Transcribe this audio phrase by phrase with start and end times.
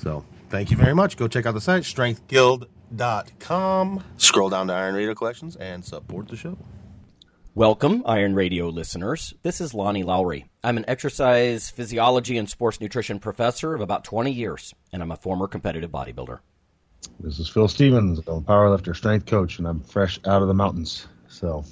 [0.00, 1.18] So thank you very much.
[1.18, 4.04] Go check out the site, strengthguild.com.
[4.16, 6.56] Scroll down to Iron Radio Collections and support the show.
[7.54, 9.34] Welcome, Iron Radio listeners.
[9.42, 10.46] This is Lonnie Lowery.
[10.64, 15.16] I'm an exercise physiology and sports nutrition professor of about 20 years, and I'm a
[15.16, 16.38] former competitive bodybuilder.
[17.18, 18.20] This is Phil Stevens.
[18.26, 21.06] I'm a powerlifter, strength coach, and I'm fresh out of the mountains.
[21.28, 21.64] So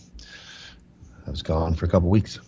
[1.27, 2.41] I was gone for a couple weeks.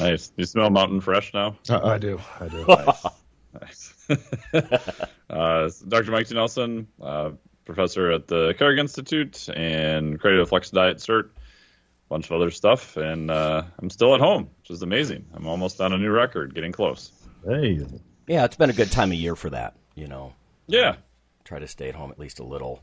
[0.00, 0.32] Nice.
[0.36, 1.56] You smell mountain fresh now?
[1.70, 2.20] I, I do.
[2.40, 2.66] I do.
[3.60, 3.83] nice.
[5.30, 6.10] uh, Dr.
[6.10, 6.34] Mike T.
[6.34, 7.30] Nelson, uh,
[7.64, 12.50] professor at the Carrick Institute and created a Flex Diet cert, a bunch of other
[12.50, 15.26] stuff, and uh, I'm still at home, which is amazing.
[15.34, 17.10] I'm almost on a new record, getting close.
[17.46, 17.80] Hey.
[18.26, 20.34] Yeah, it's been a good time of year for that, you know.
[20.66, 20.96] Yeah.
[21.44, 22.82] Try to stay at home at least a little.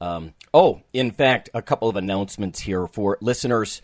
[0.00, 3.82] Um, oh, in fact, a couple of announcements here for listeners.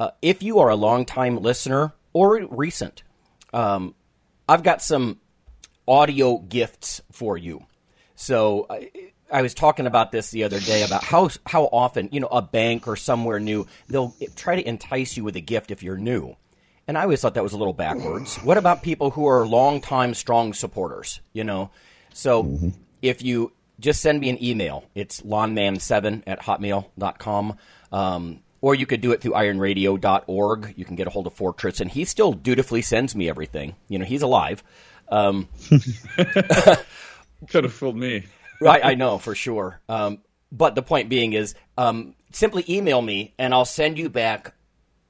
[0.00, 3.02] Uh, if you are a longtime listener or recent,
[3.52, 3.94] um,
[4.48, 5.20] I've got some
[5.86, 7.66] audio gifts for you.
[8.14, 8.90] So I,
[9.32, 12.42] I, was talking about this the other day about how how often you know a
[12.42, 16.36] bank or somewhere new they'll try to entice you with a gift if you're new.
[16.86, 18.36] And I always thought that was a little backwards.
[18.38, 21.20] What about people who are longtime strong supporters?
[21.32, 21.70] You know,
[22.12, 22.68] so mm-hmm.
[23.00, 27.56] if you just send me an email, it's lawnman7 at hotmail.com.
[27.92, 30.74] Um, or you could do it through ironradio.org.
[30.76, 33.74] You can get a hold of Fortress, and he still dutifully sends me everything.
[33.88, 34.62] You know, he's alive.
[35.12, 35.46] Um,
[37.48, 38.24] Could have fooled me.
[38.60, 39.80] right, I know for sure.
[39.88, 44.54] Um, but the point being is um, simply email me, and I'll send you back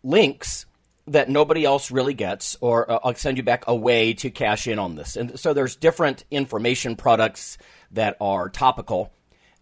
[0.02, 0.66] links
[1.06, 4.66] that nobody else really gets, or uh, I'll send you back a way to cash
[4.66, 5.16] in on this.
[5.16, 7.58] And so there's different information products
[7.92, 9.12] that are topical,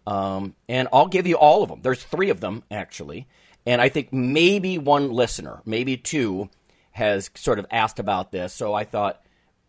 [0.07, 1.81] um, and I'll give you all of them.
[1.83, 3.27] There's three of them actually,
[3.65, 6.49] and I think maybe one listener, maybe two,
[6.91, 8.53] has sort of asked about this.
[8.53, 9.21] So I thought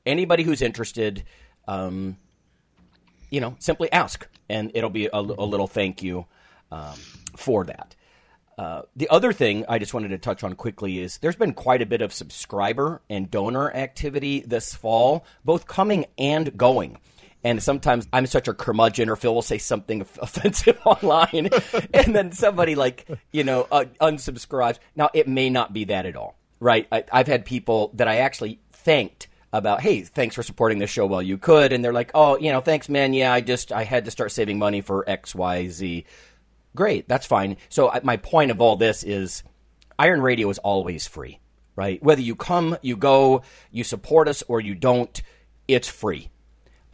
[0.06, 1.24] anybody who's interested,
[1.66, 2.16] um,
[3.30, 6.26] you know, simply ask, and it'll be a, a little thank you
[6.70, 6.98] um,
[7.36, 7.94] for that.
[8.58, 11.80] Uh, the other thing I just wanted to touch on quickly is there's been quite
[11.80, 16.98] a bit of subscriber and donor activity this fall, both coming and going.
[17.44, 21.50] And sometimes I'm such a curmudgeon, or Phil will say something offensive online,
[21.92, 24.78] and then somebody like you know uh, unsubscribes.
[24.94, 26.86] Now it may not be that at all, right?
[26.92, 31.06] I, I've had people that I actually thanked about, hey, thanks for supporting the show
[31.06, 33.12] while you could, and they're like, oh, you know, thanks, man.
[33.12, 36.04] Yeah, I just I had to start saving money for X, Y, Z.
[36.74, 37.58] Great, that's fine.
[37.68, 39.42] So my point of all this is,
[39.98, 41.38] Iron Radio is always free,
[41.76, 42.02] right?
[42.02, 45.20] Whether you come, you go, you support us, or you don't,
[45.68, 46.30] it's free.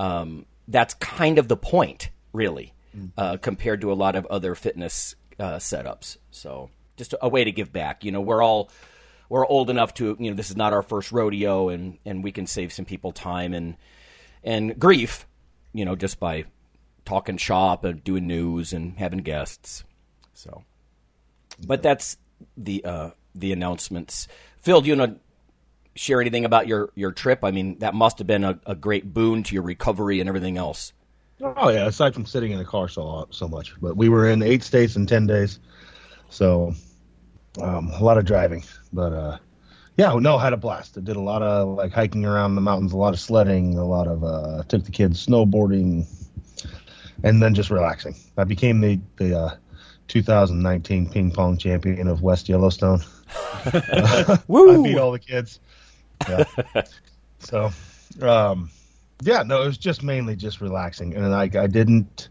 [0.00, 3.10] Um, that's kind of the point, really, mm.
[3.16, 6.18] uh, compared to a lot of other fitness uh, setups.
[6.32, 8.04] So just a, a, way to give back.
[8.04, 8.70] You know, we're all
[9.28, 12.32] we're old enough to you know this is not our first rodeo, and and we
[12.32, 13.76] can save some people time and
[14.42, 15.26] and grief,
[15.72, 16.44] you know, just by
[17.04, 19.84] talking shop and doing news and having guests.
[20.34, 20.62] So,
[21.66, 22.16] but that's
[22.56, 24.28] the uh, the announcements.
[24.60, 25.16] Phil, do you know
[25.98, 27.42] share anything about your, your trip?
[27.42, 30.56] I mean, that must have been a, a great boon to your recovery and everything
[30.56, 30.92] else.
[31.40, 34.42] Oh yeah, aside from sitting in the car so so much, but we were in
[34.42, 35.60] eight states in ten days,
[36.30, 36.74] so
[37.60, 38.64] um, a lot of driving.
[38.92, 39.38] But uh,
[39.96, 40.96] yeah, no, I had a blast.
[40.96, 43.84] I did a lot of like hiking around the mountains, a lot of sledding, a
[43.84, 46.06] lot of uh, took the kids snowboarding,
[47.24, 48.14] and then just relaxing.
[48.36, 49.56] I became the the uh,
[50.08, 53.00] 2019 ping pong champion of West Yellowstone.
[54.48, 54.84] Woo!
[54.84, 55.60] I beat all the kids.
[56.28, 56.44] Yeah.
[57.38, 57.70] so,
[58.22, 58.70] um,
[59.22, 62.28] yeah, no, it was just mainly just relaxing, and I, I didn't.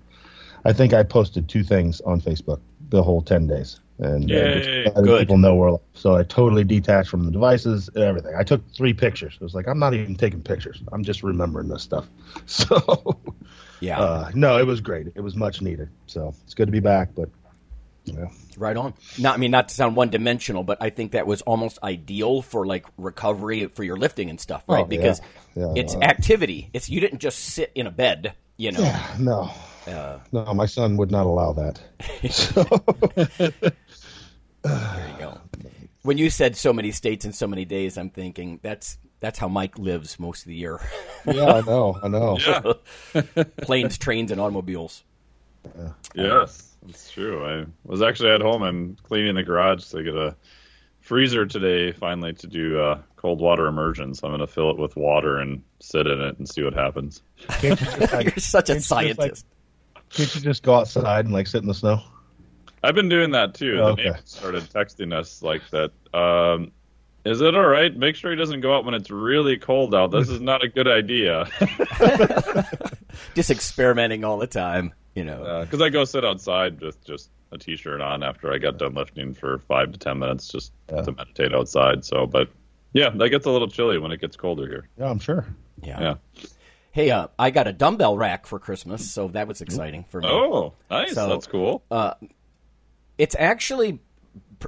[0.66, 2.60] I think I posted two things on Facebook
[2.90, 4.84] the whole ten days, and uh, Yay.
[4.86, 5.20] just Good.
[5.22, 5.82] people know we're alive.
[5.94, 8.36] so I totally detached from the devices and everything.
[8.38, 9.34] I took three pictures.
[9.40, 10.82] It was like I'm not even taking pictures.
[10.92, 12.08] I'm just remembering this stuff.
[12.46, 13.20] So
[13.80, 15.08] Yeah, uh, no, it was great.
[15.16, 15.90] It was much needed.
[16.08, 17.10] So it's good to be back.
[17.16, 17.30] But
[18.06, 18.28] yeah,
[18.58, 18.94] right on.
[19.20, 22.42] Not, I mean, not to sound one dimensional, but I think that was almost ideal
[22.42, 24.86] for like recovery for your lifting and stuff, right?
[24.86, 25.22] Oh, because
[25.56, 26.70] Yeah, it's uh, activity.
[26.74, 28.80] It's you didn't just sit in a bed, you know.
[28.80, 29.52] Yeah, no,
[29.88, 31.80] Uh, no, my son would not allow that.
[34.64, 35.42] There you go.
[36.04, 39.48] When you said so many states in so many days, I'm thinking that's that's how
[39.48, 40.80] Mike lives most of the year.
[41.26, 42.38] yeah, I know, I know.
[42.40, 43.44] Yeah.
[43.62, 45.04] Planes, trains, and automobiles.
[46.16, 47.46] Yes, that's true.
[47.46, 48.62] I was actually at home.
[48.64, 50.36] I'm cleaning the garage to get a
[51.02, 54.14] freezer today, finally, to do uh, cold water immersion.
[54.14, 56.74] So I'm going to fill it with water and sit in it and see what
[56.74, 57.22] happens.
[57.60, 59.46] Can't you just, like, You're such a can't you just, like, scientist.
[60.10, 62.02] can't you just go outside and like sit in the snow?
[62.84, 63.80] I've been doing that too.
[63.82, 64.04] Oh, the okay.
[64.04, 65.92] neighbor started texting us like that.
[66.18, 66.72] Um,
[67.26, 67.96] is it all right?
[67.96, 70.12] Make sure he doesn't go out when it's really cold out.
[70.12, 71.46] This is not a good idea.
[73.36, 75.62] Just experimenting all the time, you know.
[75.66, 79.34] Because I go sit outside with just a t-shirt on after I got done lifting
[79.34, 81.02] for five to ten minutes just Yeah.
[81.02, 82.06] to meditate outside.
[82.06, 82.50] So, but
[82.94, 84.88] yeah, that gets a little chilly when it gets colder here.
[84.98, 85.46] Yeah, I'm sure.
[85.82, 86.00] yeah.
[86.36, 86.44] Yeah.
[86.92, 90.28] Hey, uh, I got a dumbbell rack for Christmas, so that was exciting for me.
[90.30, 91.14] Oh, nice.
[91.14, 91.84] So- That's cool.
[93.18, 94.00] It's actually,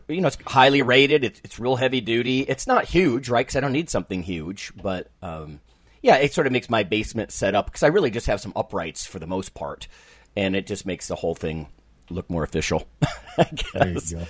[0.07, 1.23] you know, it's highly rated.
[1.23, 2.41] It's, it's real heavy duty.
[2.41, 3.45] It's not huge, right?
[3.45, 5.59] Because I don't need something huge, but um,
[6.01, 8.53] yeah, it sort of makes my basement set up because I really just have some
[8.55, 9.87] uprights for the most part,
[10.35, 11.67] and it just makes the whole thing
[12.09, 12.87] look more official.
[13.37, 14.11] I There you guess.
[14.13, 14.25] go.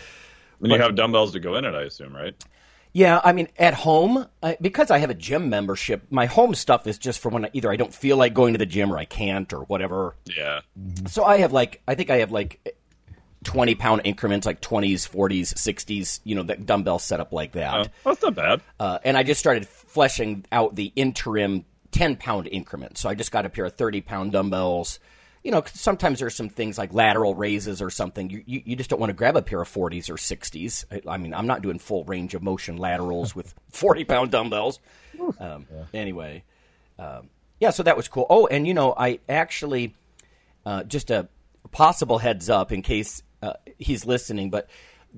[0.62, 2.36] and you have dumbbells to go in it, I assume, right?
[2.92, 6.88] Yeah, I mean, at home, I, because I have a gym membership, my home stuff
[6.88, 8.98] is just for when I, either I don't feel like going to the gym or
[8.98, 10.16] I can't or whatever.
[10.26, 10.62] Yeah.
[11.08, 12.76] So I have like, I think I have like
[13.44, 17.88] 20 pound increments, like 20s, 40s, 60s, you know, that dumbbell set up like that.
[18.06, 18.62] Oh, that's not bad.
[18.80, 23.02] Uh, and I just started fleshing out the interim 10 pound increments.
[23.02, 25.00] So I just got a pair of 30 pound dumbbells.
[25.44, 28.30] You know, sometimes there's some things like lateral raises or something.
[28.30, 30.84] You, you, you just don't want to grab a pair of 40s or 60s.
[30.92, 34.80] I, I mean, I'm not doing full range of motion laterals with 40 pound dumbbells.
[35.40, 36.44] Um, Anyway,
[37.00, 37.30] um,
[37.62, 38.26] yeah, so that was cool.
[38.30, 39.96] Oh, and you know, I actually,
[40.66, 41.30] uh, just a
[41.72, 44.70] possible heads up in case uh, he's listening, but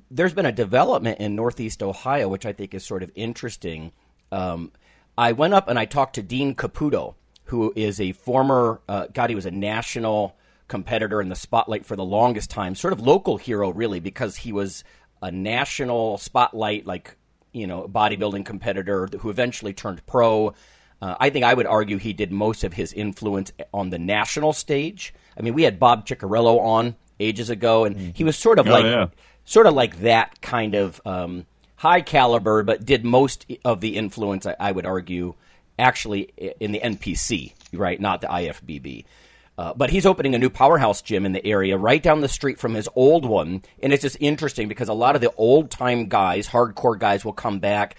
[0.09, 3.91] there's been a development in Northeast Ohio, which I think is sort of interesting.
[4.31, 4.71] Um,
[5.17, 7.15] I went up and I talked to Dean Caputo,
[7.45, 10.37] who is a former, uh, God, he was a national
[10.67, 14.53] competitor in the spotlight for the longest time, sort of local hero, really, because he
[14.53, 14.85] was
[15.21, 17.17] a national spotlight, like,
[17.51, 20.53] you know, bodybuilding competitor who eventually turned pro.
[21.01, 24.53] Uh, I think I would argue he did most of his influence on the national
[24.53, 25.13] stage.
[25.37, 28.71] I mean, we had Bob Cicherillo on ages ago, and he was sort of Oh,
[28.71, 29.07] like yeah.
[29.45, 31.45] sort of like that kind of um,
[31.77, 35.35] high caliber, but did most of the influence, I, I would argue,
[35.79, 36.29] actually
[36.59, 37.99] in the NPC, right?
[37.99, 39.05] Not the IFBB.
[39.57, 42.57] Uh, but he's opening a new powerhouse gym in the area right down the street
[42.57, 43.61] from his old one.
[43.83, 47.33] And it's just interesting because a lot of the old time guys, hardcore guys, will
[47.33, 47.95] come back.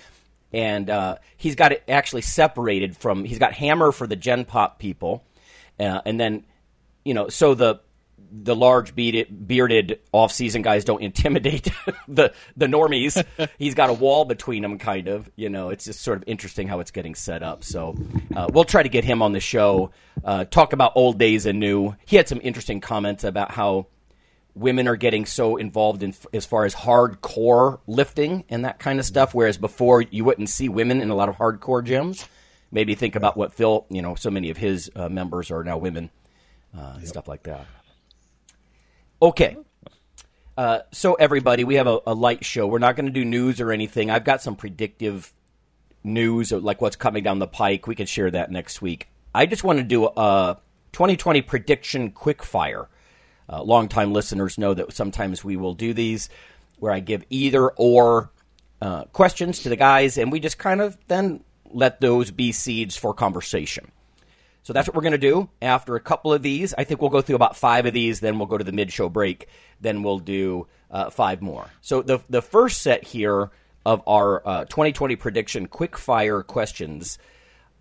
[0.52, 4.78] And uh, he's got it actually separated from, he's got Hammer for the Gen Pop
[4.78, 5.22] people.
[5.78, 6.44] Uh, and then,
[7.04, 7.80] you know, so the
[8.32, 11.70] the large bearded, bearded off-season guys don't intimidate
[12.08, 13.22] the the normies.
[13.58, 15.30] He's got a wall between them, kind of.
[15.36, 17.62] You know, it's just sort of interesting how it's getting set up.
[17.62, 17.96] So
[18.34, 19.90] uh, we'll try to get him on the show,
[20.24, 21.94] uh, talk about old days and new.
[22.06, 23.86] He had some interesting comments about how
[24.54, 29.04] women are getting so involved in as far as hardcore lifting and that kind of
[29.04, 32.26] stuff, whereas before you wouldn't see women in a lot of hardcore gyms.
[32.70, 35.76] Maybe think about what Phil, you know, so many of his uh, members are now
[35.76, 36.10] women,
[36.76, 37.66] uh, and stuff like that.
[39.22, 39.56] Okay.
[40.58, 42.66] Uh, so everybody, we have a, a light show.
[42.66, 44.10] We're not going to do news or anything.
[44.10, 45.32] I've got some predictive
[46.02, 47.86] news, like what's coming down the pike.
[47.86, 49.08] We can share that next week.
[49.32, 50.58] I just want to do a
[50.90, 52.88] 2020 prediction quick fire.
[53.48, 56.28] Uh, longtime listeners know that sometimes we will do these
[56.78, 58.32] where I give either or
[58.80, 62.96] uh, questions to the guys, and we just kind of then let those be seeds
[62.96, 63.92] for conversation.
[64.62, 65.48] So that's what we're going to do.
[65.60, 68.20] After a couple of these, I think we'll go through about five of these.
[68.20, 69.48] Then we'll go to the mid-show break.
[69.80, 71.68] Then we'll do uh, five more.
[71.80, 73.50] So the the first set here
[73.84, 77.18] of our uh, 2020 prediction quick fire questions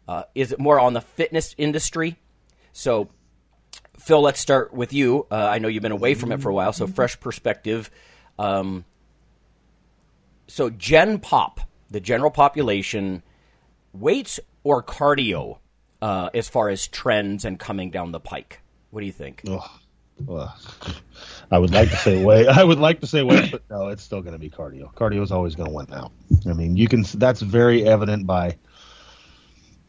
[0.08, 2.18] uh, is more on the fitness industry.
[2.74, 3.10] So
[4.00, 5.28] Phil, let's start with you.
[5.30, 7.92] Uh, I know you've been away from it for a while, so fresh perspective.
[8.40, 8.86] Um,
[10.48, 11.62] so Gen Pop,
[11.92, 13.22] the general population,
[13.94, 15.60] weights or cardio
[16.02, 18.62] uh, as far as trends and coming down the pike?
[18.90, 19.44] What do you think?
[19.50, 19.62] Ugh.
[20.26, 20.56] Well,
[21.50, 22.48] I would like to say weight.
[22.50, 24.94] I would like to say weight, but no, it's still going to be cardio.
[24.94, 26.12] Cardio is always going to win now.
[26.48, 27.04] I mean, you can.
[27.16, 28.58] That's very evident by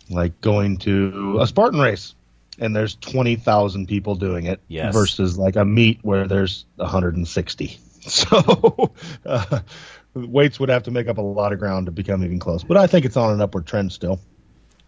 [0.08, 2.14] like going to a Spartan race
[2.58, 4.92] and there's 20,000 people doing it Yes.
[4.94, 7.78] versus like a meet where there's 160.
[8.02, 8.90] So
[9.24, 9.60] uh,
[10.14, 12.64] weights would have to make up a lot of ground to become even close.
[12.64, 14.18] But I think it's on an upward trend still.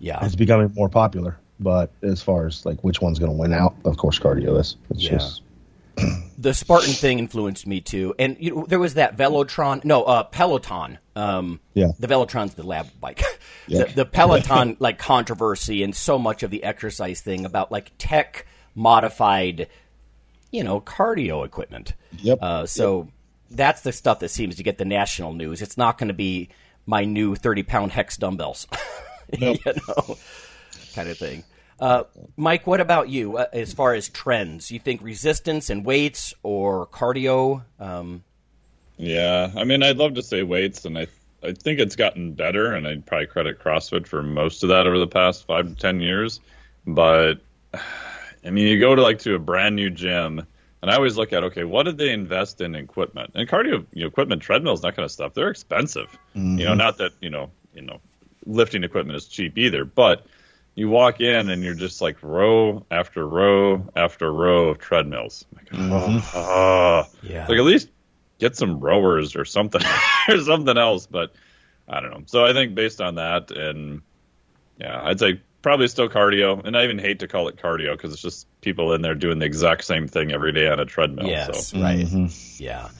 [0.04, 0.24] Yeah.
[0.24, 1.36] It's becoming more popular.
[1.60, 4.76] But as far as like which one's going to win out, of course, cardio is.
[4.90, 5.10] It's Yeah.
[5.12, 5.42] just
[6.38, 10.24] the Spartan thing influenced me too, and you know, there was that Velotron, no, uh,
[10.24, 10.98] Peloton.
[11.16, 11.92] Um, Yeah.
[12.00, 13.22] the Velotron's the lab bike.
[13.66, 13.84] Yeah.
[13.84, 18.46] the, the Peloton like controversy and so much of the exercise thing about like tech
[18.74, 19.68] modified,
[20.50, 21.94] you know, cardio equipment.
[22.18, 22.38] Yep.
[22.42, 23.08] Uh, so
[23.50, 25.62] that's the stuff that seems to get the national news.
[25.62, 26.50] It's not going to be
[26.84, 28.66] my new thirty pound hex dumbbells,
[29.40, 29.58] Nope.
[29.64, 30.16] you know,
[30.94, 31.44] kind of thing.
[31.80, 32.04] Uh,
[32.36, 34.70] Mike, what about you uh, as far as trends?
[34.70, 37.64] You think resistance and weights or cardio?
[37.80, 38.22] Um,
[38.96, 41.06] Yeah, I mean, I'd love to say weights, and I
[41.42, 44.98] I think it's gotten better, and I'd probably credit CrossFit for most of that over
[44.98, 46.40] the past five to ten years.
[46.86, 47.34] But
[48.44, 50.46] I mean, you go to like to a brand new gym,
[50.80, 54.02] and I always look at okay, what did they invest in equipment and cardio you
[54.02, 55.34] know, equipment, treadmills, that kind of stuff?
[55.34, 56.16] They're expensive.
[56.34, 58.00] You know, not that you know you know
[58.46, 60.26] lifting equipment is cheap either, but
[60.74, 65.44] you walk in and you're just like row after row after row of treadmills.
[65.54, 66.18] Like, mm-hmm.
[66.36, 67.06] oh, oh.
[67.22, 67.46] Yeah.
[67.46, 67.88] Like at least
[68.38, 69.82] get some rowers or something
[70.28, 71.06] or something else.
[71.06, 71.32] But
[71.88, 72.22] I don't know.
[72.26, 74.02] So I think based on that, and
[74.78, 76.64] yeah, I'd say probably still cardio.
[76.64, 79.38] And I even hate to call it cardio because it's just people in there doing
[79.38, 81.26] the exact same thing every day on a treadmill.
[81.26, 82.06] yes, So right.
[82.06, 82.62] Mm-hmm.
[82.62, 82.90] Yeah.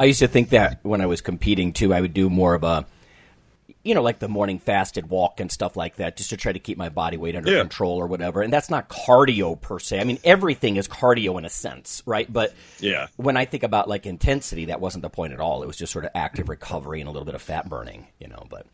[0.00, 2.62] I used to think that when I was competing too, I would do more of
[2.64, 2.86] a,
[3.84, 6.58] you know, like the morning fasted walk and stuff like that, just to try to
[6.58, 7.60] keep my body weight under Yeah.
[7.60, 8.40] control or whatever.
[8.42, 10.00] And that's not cardio per se.
[10.00, 12.32] I mean, everything is cardio in a sense, right?
[12.32, 15.62] But yeah, when I think about like intensity, that wasn't the point at all.
[15.62, 18.28] It was just sort of active recovery and a little bit of fat burning, you
[18.28, 18.46] know.
[18.48, 18.66] But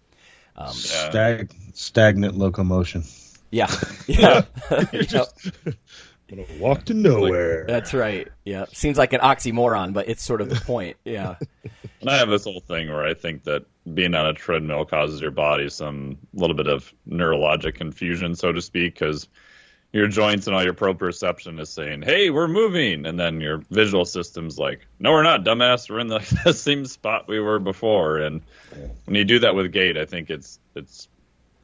[0.56, 1.10] um, yeah.
[1.10, 3.04] stag- stagnant locomotion.
[3.50, 3.70] yeah,
[4.06, 4.42] yeah,
[4.92, 5.24] Yeah.
[6.58, 7.64] Walk to nowhere.
[7.66, 8.28] that's right.
[8.44, 10.96] Yeah, seems like an oxymoron, but it's sort of the point.
[11.04, 11.36] Yeah,
[12.00, 15.20] And I have this whole thing where I think that being on a treadmill causes
[15.20, 19.28] your body some little bit of neurologic confusion, so to speak, because
[19.92, 24.04] your joints and all your proprioception is saying, "Hey, we're moving," and then your visual
[24.04, 25.88] system's like, "No, we're not, dumbass.
[25.88, 28.42] We're in the, the same spot we were before." And
[29.06, 31.08] when you do that with gait, I think it's it's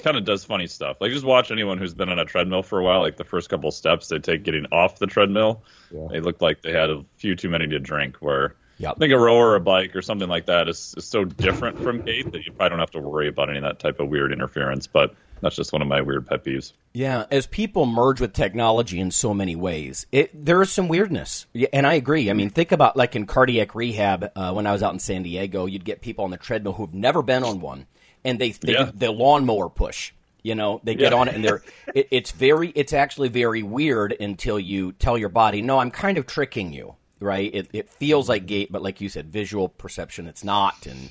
[0.04, 0.99] kind of does funny stuff.
[1.00, 3.00] Like just watch anyone who's been on a treadmill for a while.
[3.00, 5.64] Like the first couple steps they take getting off the treadmill,
[6.11, 8.16] they look like they had a few too many to drink.
[8.18, 8.94] Where Yep.
[8.96, 11.78] I think a rower or a bike or something like that is, is so different
[11.80, 14.08] from gait that you probably don't have to worry about any of that type of
[14.08, 14.87] weird interference.
[14.88, 16.73] But that's just one of my weird pet peeves.
[16.92, 21.46] Yeah, as people merge with technology in so many ways, it, there is some weirdness.
[21.73, 22.30] And I agree.
[22.30, 25.23] I mean, think about like in cardiac rehab, uh, when I was out in San
[25.23, 27.87] Diego, you'd get people on the treadmill who've never been on one,
[28.24, 28.84] and they, they Yeah.
[28.86, 30.12] do the lawnmower push.
[30.42, 31.18] You know, they get Yeah.
[31.18, 31.62] on it and they're,
[31.94, 36.18] it, it's very, it's actually very weird until you tell your body, no, I'm kind
[36.18, 37.50] of tricking you, right?
[37.54, 40.86] It, it feels like gait, but like you said, visual perception, it's not.
[40.86, 41.08] And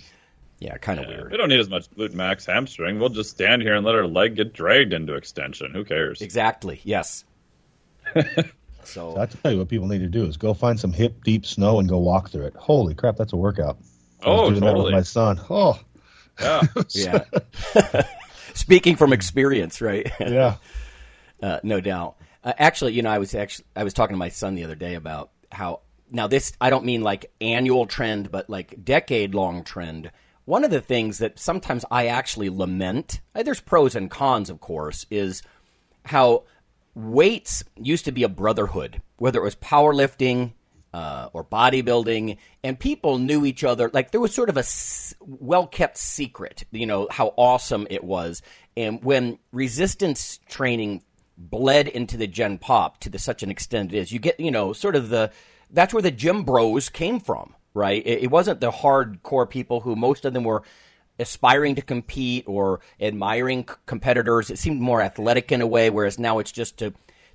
[0.59, 1.31] yeah, kind of We weird.
[1.31, 2.99] We don't need as much glute max hamstring.
[2.99, 5.71] We'll just stand here and let our leg get dragged into extension.
[5.73, 6.21] Who cares?
[6.21, 6.79] Exactly.
[6.83, 7.25] Yes.
[8.83, 11.45] so I tell you what people need to do is go find some hip deep
[11.45, 12.55] snow and go walk through it.
[12.55, 13.77] Holy crap, that's a workout.
[14.23, 14.91] I was Oh, doing that with totally.
[14.91, 15.39] my son.
[15.49, 15.79] Oh,
[16.39, 16.61] Yeah.
[16.89, 17.23] yeah.
[18.53, 20.11] Speaking from experience, right?
[20.19, 20.57] yeah.
[21.43, 22.15] uh, no doubt.
[22.43, 24.75] Uh, actually, you know, I was actually I was talking to my son the other
[24.75, 29.63] day about how now this I don't mean like annual trend, but like decade long
[29.63, 30.11] trend.
[30.45, 34.59] One of the things that sometimes I actually lament, uh, there's pros and cons, of
[34.59, 35.41] course, is
[36.05, 36.43] how
[36.95, 40.51] weights used to be a brotherhood, whether it was powerlifting
[40.93, 43.89] uh, or bodybuilding, and people knew each other.
[43.91, 48.03] Like there was sort of a s- well kept secret, you know, how awesome it
[48.03, 48.41] was.
[48.77, 51.03] And when resistance training
[51.37, 54.51] bled into the Gen Pop to the, such an extent it is, you get, you
[54.51, 55.31] know, sort of the
[55.71, 58.05] that's where the gym bros came from, right?
[58.05, 60.61] It, it wasn't the hardcore people who most of them were
[61.17, 64.51] aspiring to compete or admiring c- competitors.
[64.51, 66.93] It seemed more athletic in a way, whereas now it's just to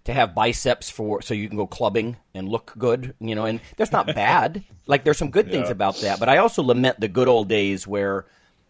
[0.08, 3.44] to have biceps for so you can go clubbing and look good, you know.
[3.44, 4.64] And that's not bad.
[4.88, 7.86] Like there's some good things about that, but I also lament the good old days
[7.86, 8.24] where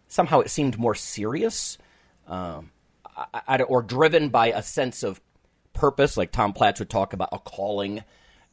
[0.09, 1.79] somehow it seemed more serious,
[2.27, 2.73] um,
[3.17, 5.21] I, I, or driven by a sense of
[5.75, 8.03] purpose, like Tom Platz would talk about a calling,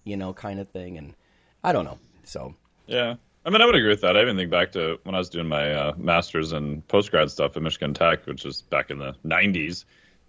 [0.04, 1.00] you know, kind of thing.
[1.00, 1.16] And
[1.64, 1.98] I don't know.
[2.24, 2.54] So
[2.86, 3.16] Yeah.
[3.48, 4.16] I mean, I would agree with that.
[4.16, 7.58] I even think back to when I was doing my uh, master's and postgrad stuff
[7.58, 9.86] at Michigan Tech, which was back in the 90s.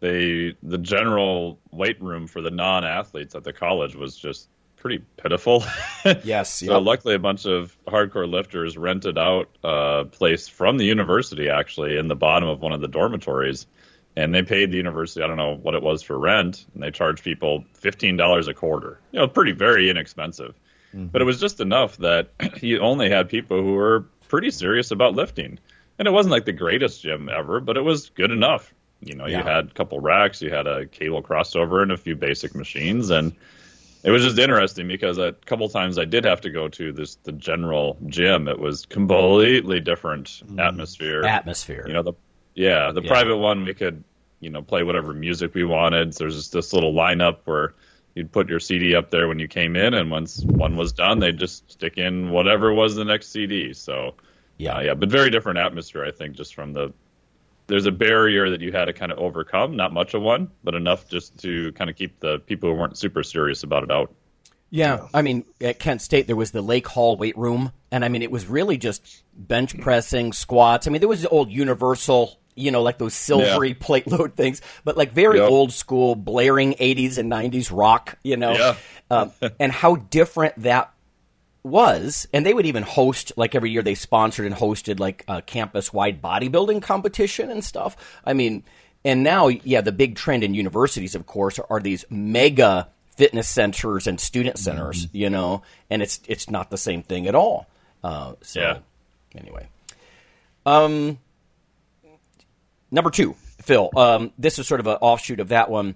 [0.07, 5.65] They the general weight room for the non-athletes at the college was just pretty pitiful.
[6.23, 6.61] Yes.
[6.61, 6.85] So yep.
[6.85, 12.07] luckily, a bunch of hardcore lifters rented out a place from the university, actually, in
[12.07, 13.67] the bottom of one of the dormitories,
[14.15, 15.21] and they paid the university.
[15.25, 18.55] I don't know what it was for rent, and they charged people fifteen dollars a
[18.55, 19.01] quarter.
[19.11, 20.55] You know, pretty very inexpensive.
[20.95, 21.07] Mm-hmm.
[21.07, 25.17] But it was just enough that he only had people who were pretty serious about
[25.17, 25.59] lifting,
[25.99, 28.73] and it wasn't like the greatest gym ever, but it was good enough.
[29.01, 29.39] You know, Yeah.
[29.39, 33.11] you had a couple racks, you had a cable crossover, and a few basic machines,
[33.11, 33.33] and
[34.03, 37.17] it was just interesting because a couple times I did have to go to this
[37.17, 38.49] the general gym.
[38.49, 41.25] It was completely different atmosphere.
[41.25, 41.85] Atmosphere.
[41.87, 42.15] You know the
[42.55, 43.09] yeah the Yeah.
[43.09, 44.03] private one we could
[44.41, 46.15] you know play whatever music we wanted.
[46.15, 47.75] So there's just this little lineup where
[48.15, 51.19] you'd put your CD up there when you came in, and once one was done,
[51.19, 53.73] they'd just stick in whatever was the next CD.
[53.75, 54.15] So
[54.57, 54.77] yeah.
[54.77, 56.93] uh, yeah, but very different atmosphere, I think, just from the.
[57.69, 60.75] There's a barrier that you had to kind of overcome, not much of one, but
[60.75, 64.15] enough just to kind of keep the people who weren't super serious about it out.
[64.71, 68.09] Yeah, I mean, at Kent State there was the Lake Hall weight room, and I
[68.09, 70.87] mean, it was really just bench pressing, squats.
[70.87, 74.61] I mean, there was the old Universal, you know, like those silvery plate load things,
[74.85, 75.51] but like very Yep.
[75.51, 78.77] old school, blaring '80s and '90s rock, you know, Yeah.
[79.11, 80.93] um, and how different that
[81.67, 82.27] was.
[82.33, 85.93] And they would even host, like every year, they sponsored and hosted like a campus
[85.93, 87.97] wide bodybuilding competition and stuff.
[88.25, 88.63] I mean,
[89.05, 94.07] and now, yeah, the big trend in universities, of course, are, these mega fitness centers
[94.07, 97.67] and student centers, you know, and it's it's not the same thing at all.
[98.03, 98.79] Uh, so, Yeah.
[99.35, 99.69] anyway,
[100.67, 101.19] um,
[102.91, 103.91] number two, Phil.
[103.97, 105.95] Um, this is sort of an offshoot of that one.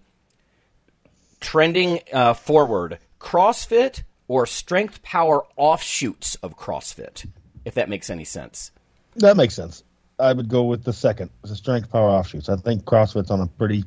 [1.41, 7.29] Trending uh, forward, CrossFit or strength power offshoots of CrossFit,
[7.65, 8.71] if that makes any sense.
[9.17, 9.83] That makes sense.
[10.21, 12.49] I would go with the second, the strength power offshoots.
[12.49, 13.83] I think CrossFit's on a pretty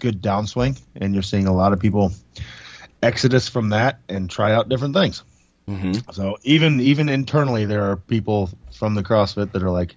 [0.00, 2.10] good downswing, and you're seeing a lot of people
[3.00, 5.22] exodus from that and try out different things.
[5.68, 6.10] Mm-hmm.
[6.10, 9.94] So even even internally, there are people from the CrossFit that are like,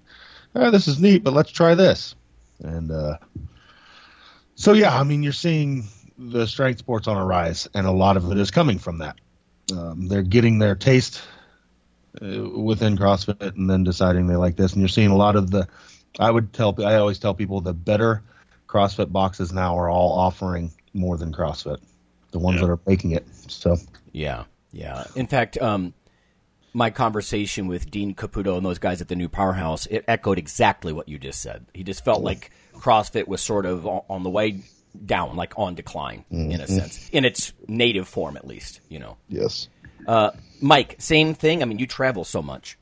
[0.53, 2.13] oh, "This is neat, but let's try this."
[2.63, 3.17] And uh,
[4.53, 8.17] so yeah, I mean, you're seeing the strength sports on a rise, and a lot
[8.17, 9.17] of it is coming from that.
[9.71, 11.21] Um, they're getting their taste
[12.21, 14.73] uh, within CrossFit and then deciding they like this.
[14.73, 15.67] And you're seeing a lot of the,
[16.19, 18.23] I would tell, I always tell people the better
[18.67, 21.79] CrossFit boxes now are all offering more than CrossFit,
[22.31, 22.67] the ones Yeah.
[22.67, 23.25] that are making it.
[23.47, 23.77] So
[24.13, 25.05] Yeah, yeah.
[25.15, 25.93] In fact, um,
[26.73, 30.93] my conversation with Dean Caputo and those guys at the new Powerhouse, it echoed exactly
[30.93, 31.65] what you just said.
[31.73, 34.61] He just felt like CrossFit was sort of on, on the way
[35.05, 38.81] down, like on decline in a sense, in its native form at least.
[38.89, 39.67] You know, yes,
[40.07, 40.31] uh,
[40.61, 41.61] Mike, same thing.
[41.61, 42.77] I mean, you travel so much.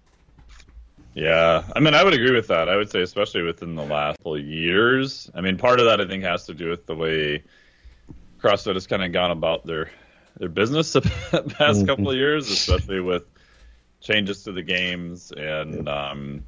[1.14, 2.68] Yeah, I mean, I would agree with that.
[2.68, 5.32] I would say, especially within the last couple of years.
[5.34, 7.44] I mean, part of that I think has to do with the way
[8.42, 9.90] CrossFit has kind of gone about their
[10.38, 11.02] their business the
[11.58, 13.24] past couple of years, especially with
[14.02, 15.32] changes to the games.
[15.32, 16.46] And um,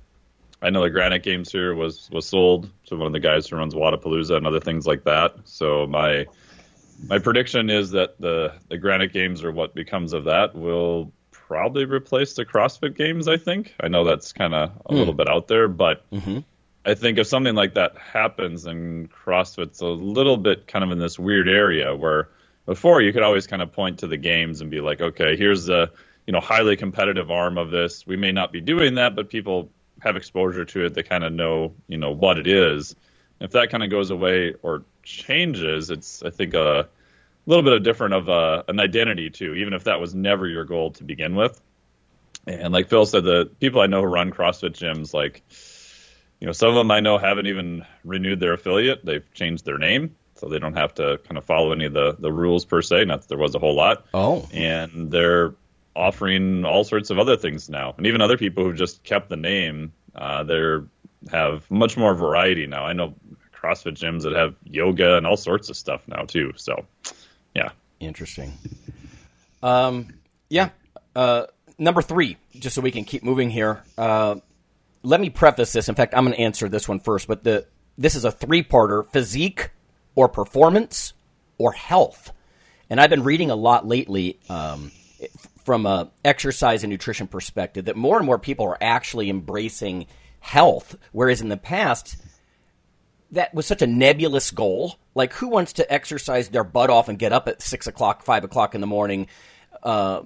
[0.62, 3.58] I know the Granite Games here was was sold to one of the guys who
[3.58, 5.36] runs Wodapalooza and other things like that.
[5.46, 6.26] So my
[7.08, 11.86] my prediction is that the the Granite Games or what becomes of that will probably
[11.86, 13.28] replace the CrossFit Games.
[13.28, 13.76] I think.
[13.80, 15.18] I know that's kind of a little hmm.
[15.18, 16.40] bit out there, but mm-hmm.
[16.86, 21.00] I think if something like that happens, and CrossFit's a little bit kind of in
[21.00, 22.30] this weird area where
[22.66, 25.66] before you could always kind of point to the games and be like, okay, here's
[25.66, 25.92] the
[26.26, 28.08] you know highly competitive arm of this.
[28.08, 29.72] We may not be doing that, but people
[30.08, 30.94] have exposure to it.
[30.94, 32.96] They kind of know you know what it is.
[33.40, 36.90] If that kind of goes away or changes, it's I think a
[37.46, 40.66] little bit of different of a, an identity too, even if that was never your
[40.66, 41.60] goal to begin with.
[42.46, 45.44] And like Phil said, the people I know who run CrossFit gyms, like
[46.40, 49.04] you know, some of them I know haven't even renewed their affiliate.
[49.04, 52.16] They've changed their name, so they don't have to kind of follow any of the
[52.18, 53.06] the rules per se.
[53.06, 54.06] Not that there was a whole lot.
[54.14, 54.48] Oh.
[54.54, 55.56] and they're
[55.96, 59.36] offering all sorts of other things now, and even other people who've just kept the
[59.36, 60.86] name, uh, they're
[61.32, 62.86] have much more variety now.
[62.86, 63.14] I know
[63.54, 66.54] CrossFit gyms that have yoga and all sorts of stuff now too.
[66.56, 66.86] So,
[67.56, 67.70] yeah.
[68.00, 68.54] Interesting.
[69.64, 70.14] Um,
[70.50, 70.70] yeah.
[71.16, 71.46] Uh,
[71.78, 73.84] number three, just so we can keep moving here.
[73.98, 74.36] Uh,
[75.04, 75.90] let me preface this.
[75.90, 77.28] In fact, I'm going to answer this one first.
[77.28, 77.66] But the
[77.98, 79.72] this is a three-parter: physique,
[80.16, 81.14] or performance,
[81.58, 82.32] or health.
[82.90, 84.92] And I've been reading a lot lately um,
[85.68, 90.08] from a exercise and nutrition perspective that more and more people are actually embracing
[90.40, 92.16] health, whereas in the past
[93.32, 94.96] that was such a nebulous goal.
[95.14, 98.46] Like, who wants to exercise their butt off and get up at six o'clock, five
[98.46, 99.28] o'clock in the morning,
[99.84, 100.22] uh,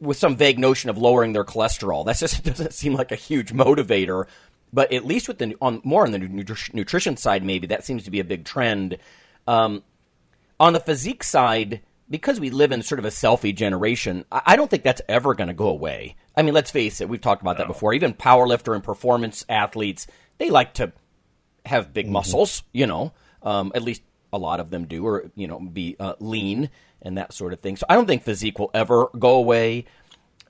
[0.00, 2.04] with some vague notion of lowering their cholesterol?
[2.04, 4.26] That just doesn't seem like a huge motivator.
[4.72, 8.10] But at least with the on more on the nutrition side, maybe that seems to
[8.10, 8.98] be a big trend.
[9.46, 9.84] Um,
[10.58, 14.70] on the physique side, because we live in sort of a selfie generation, I don't
[14.70, 16.16] think that's ever going to go away.
[16.36, 17.94] I mean, let's face it, we've talked about that before.
[17.94, 20.06] Even powerlifter and performance athletes,
[20.38, 20.92] they like to
[21.64, 23.12] have big muscles, you know,
[23.42, 26.68] um, at least a lot of them do, or, you know, be uh, lean
[27.00, 27.76] and that sort of thing.
[27.76, 29.86] So I don't think physique will ever go away.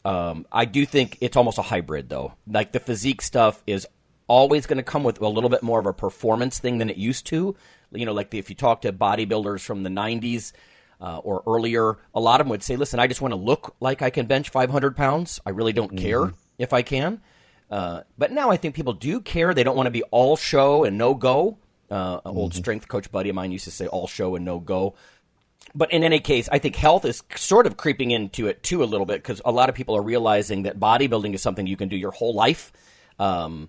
[0.04, 2.34] Um, I do think it's almost a hybrid, though.
[2.46, 3.86] Like the physique stuff is
[4.26, 6.96] always going to come with a little bit more of a performance thing than it
[6.96, 7.54] used to.
[7.92, 10.52] You know, like the, if you talk to bodybuilders from the 90s
[11.04, 13.76] uh, or earlier, a lot of them would say, listen, I just want to look
[13.78, 15.38] like I can bench 500 pounds.
[15.44, 17.20] I really don't care if I can.
[17.70, 19.52] Uh, but now I think people do care.
[19.52, 21.58] They don't want to be all show and no go.
[21.90, 24.58] Uh, an old strength coach buddy of mine used to say all show and no
[24.58, 24.94] go
[25.74, 28.86] but in any case, I think health is sort of creeping into it too a
[28.86, 31.88] little bit because a lot of people are realizing that bodybuilding is something you can
[31.88, 32.72] do your whole life,
[33.18, 33.68] um,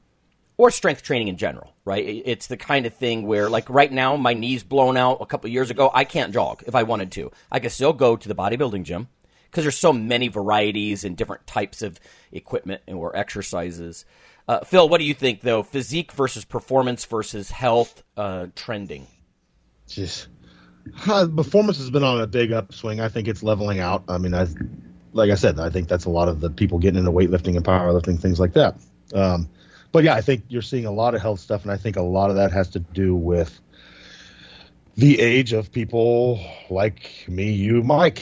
[0.58, 1.74] or strength training in general.
[1.86, 2.24] Right?
[2.26, 5.50] It's the kind of thing where, like right now, my knee's blown out a couple
[5.50, 5.92] years ago.
[5.94, 7.32] I can't jog if I wanted to.
[7.52, 9.08] I could still go to the bodybuilding gym
[9.46, 12.00] because there's so many varieties and different types of
[12.32, 14.06] equipment or exercises.
[14.48, 15.64] Uh, Phil, what do you think though?
[15.64, 19.08] Physique versus performance versus health uh, trending.
[19.88, 20.28] Just
[21.08, 23.00] uh, performance has been on a big upswing.
[23.00, 24.04] I think it's leveling out.
[24.08, 24.48] I mean, I
[25.14, 27.64] like I said, I think that's a lot of the people getting into weightlifting and
[27.64, 28.76] powerlifting, things like that.
[29.14, 29.50] Um,
[29.96, 32.02] but yeah, I think you're seeing a lot of health stuff, and I think a
[32.02, 33.62] lot of that has to do with
[34.98, 36.38] the age of people
[36.70, 38.22] like me, you, Mike,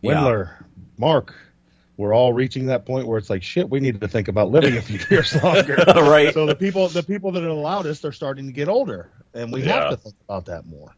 [0.00, 0.14] Yeah.
[0.14, 0.50] Windler,
[0.96, 1.34] Mark.
[1.98, 4.78] We're all reaching that point where it's like, shit, we need to think about living
[4.78, 5.74] a few years longer.
[5.76, 6.32] Right.
[6.32, 9.52] So the people, the people that are the loudest are starting to get older, and
[9.52, 9.74] we Yeah.
[9.74, 10.94] have to think about that more.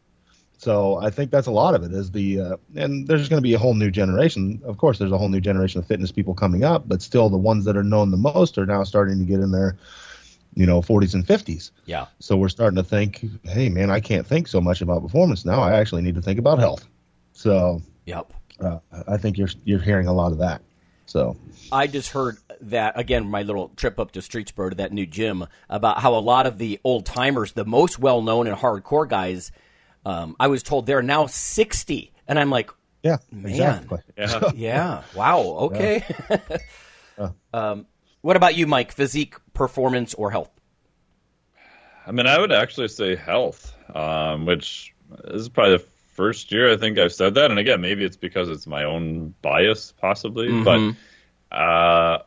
[0.61, 1.91] So I think that's a lot of it.
[1.91, 4.61] Is the uh, and there's going to be a whole new generation.
[4.63, 7.37] Of course, there's a whole new generation of fitness people coming up, but still the
[7.37, 9.75] ones that are known the most are now starting to get in their,
[10.53, 11.71] you know, 40s and 50s.
[11.87, 12.05] Yeah.
[12.19, 15.61] So we're starting to think, hey man, I can't think so much about performance now.
[15.61, 16.87] I actually need to think about health.
[17.33, 18.31] So Yep.
[18.59, 20.61] uh, I think you're you're hearing a lot of that.
[21.07, 21.37] So
[21.71, 23.25] I just heard that again.
[23.27, 26.59] My little trip up to Streetsboro to that new gym about how a lot of
[26.59, 29.51] the old timers, the most well known and hardcore guys,
[30.05, 32.71] um, I was told they're now sixty, and I'm like,
[33.03, 33.51] yeah, Man.
[33.51, 33.99] exactly.
[34.17, 34.51] Yeah.
[34.55, 36.03] yeah, wow, okay.
[37.53, 37.85] um,
[38.21, 38.91] what about you, Mike?
[38.91, 40.51] Physique, performance, or health?
[42.05, 44.93] I mean, I would actually say health, um, which
[45.25, 47.49] is probably the first year I think I've said that.
[47.49, 50.63] And again, maybe it's because it's my own bias, possibly.
[50.63, 50.95] But
[51.55, 52.19] uh,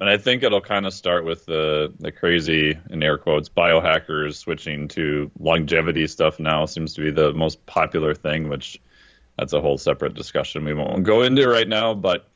[0.00, 4.34] and I think it'll kind of start with the the crazy in air quotes biohackers
[4.36, 8.80] switching to longevity stuff now seems to be the most popular thing, which
[9.38, 11.94] that's a whole separate discussion we won't go into right now.
[11.94, 12.28] But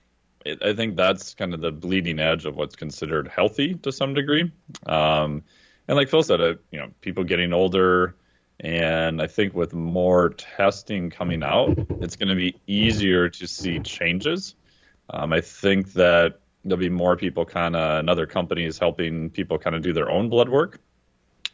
[0.44, 4.14] it, I think that's kind of the bleeding edge of what's considered healthy to some
[4.14, 4.51] degree.
[4.87, 5.42] Um,
[5.87, 8.14] and like Phil said, uh, you know, people getting older,
[8.61, 13.81] and I think with more testing coming out, it's going to be easier to see
[13.81, 14.55] changes.
[15.11, 19.59] Um, I think that there'll be more people kind of, and other companies helping people
[19.59, 20.81] kind of do their own blood work.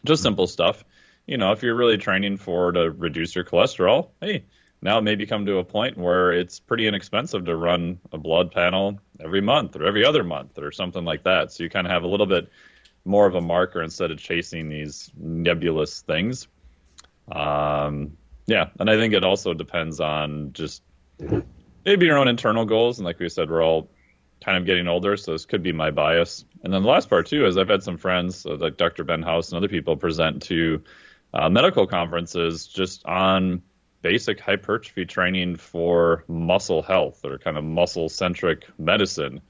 [0.05, 0.85] Just simple stuff.
[1.27, 4.45] You know, if you're really training for to reduce your cholesterol, hey,
[4.83, 9.01] now maybe come to a point where it's pretty inexpensive to run a blood panel
[9.21, 11.53] every month or every other month or something like that.
[11.53, 12.49] So you kind of have a little bit
[13.05, 16.49] more of a marker instead of chasing these nebulous things.
[17.31, 18.17] Um,
[18.47, 20.83] yeah, and I think it also depends on just
[21.85, 22.99] maybe your own internal goals.
[22.99, 23.89] And like we said, we're all
[24.45, 26.45] kind of getting older, so this could be my bias.
[26.63, 29.05] And then the last part too is I've had some friends uh, like Dr.
[29.05, 30.83] Ben House and other people present to
[31.35, 33.63] uh, medical conferences just on
[34.03, 39.41] basic hypertrophy training for muscle health or kind of muscle centric medicine.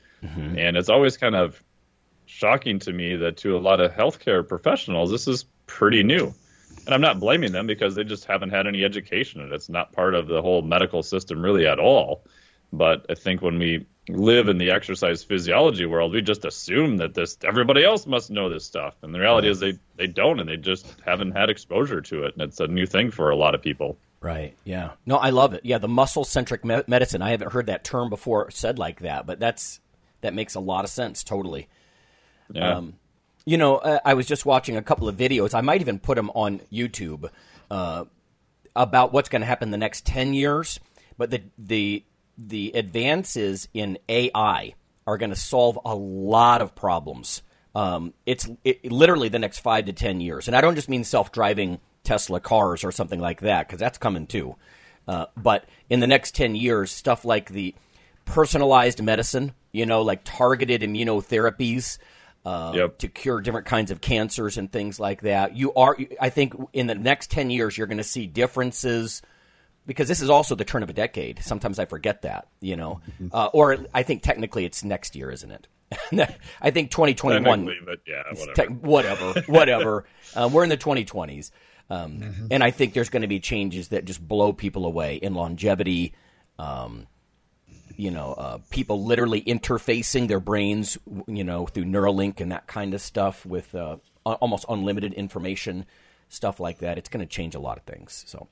[0.58, 1.62] And it's always kind of
[2.26, 6.34] shocking to me that to a lot of healthcare professionals, this is pretty new.
[6.86, 9.92] And I'm not blaming them because they just haven't had any education and it's not
[9.92, 12.24] part of the whole medical system really at all.
[12.72, 17.14] But I think when we live in the exercise physiology world, we just assume that
[17.14, 18.94] this everybody else must know this stuff.
[19.02, 22.34] And the reality is they, they don't and they just haven't had exposure to it.
[22.34, 23.96] And it's a new thing for a lot of people.
[24.20, 24.54] Right.
[24.64, 24.92] Yeah.
[25.04, 25.60] No, I love it.
[25.64, 27.22] Yeah, the muscle centric me- medicine.
[27.22, 29.80] I haven't heard that term before said like that, but that's
[30.20, 31.22] that makes a lot of sense.
[31.22, 31.68] Totally.
[32.50, 32.76] Yeah.
[32.76, 32.94] Um,
[33.44, 35.54] you know, uh, I was just watching a couple of videos.
[35.54, 37.30] I might even put them on YouTube
[37.70, 38.04] uh,
[38.74, 40.80] about what's going to happen the next ten years.
[41.18, 42.04] But the the
[42.38, 44.74] the advances in AI
[45.06, 47.42] are going to solve a lot of problems.
[47.74, 51.04] Um, it's it, literally the next five to ten years, and I don't just mean
[51.04, 54.56] self driving Tesla cars or something like that because that's coming too.
[55.06, 57.74] Uh, but in the next ten years, stuff like the
[58.24, 61.98] personalized medicine, you know, like targeted immunotherapies
[62.44, 62.98] uh, Yep.
[62.98, 65.56] to cure different kinds of cancers and things like that.
[65.56, 69.20] You are, I think, in the next ten years, you're going to see differences
[69.86, 71.40] because this is also the turn of a decade.
[71.42, 73.00] Sometimes I forget that, you know,
[73.32, 75.66] uh, or I think technically it's next year, isn't it?
[76.60, 77.70] I think 2021.
[77.84, 78.54] But yeah, whatever.
[78.54, 80.04] Te- whatever, whatever.
[80.34, 81.50] Uh, we're in the 2020s,
[81.90, 85.34] um, and I think there's going to be changes that just blow people away in
[85.34, 86.14] longevity.
[86.58, 87.06] Um,
[87.96, 92.92] you know, uh, people literally interfacing their brains, you know, through Neuralink and that kind
[92.92, 95.86] of stuff with uh, almost unlimited information,
[96.28, 96.98] stuff like that.
[96.98, 98.24] It's going to change a lot of things.
[98.26, 98.48] So,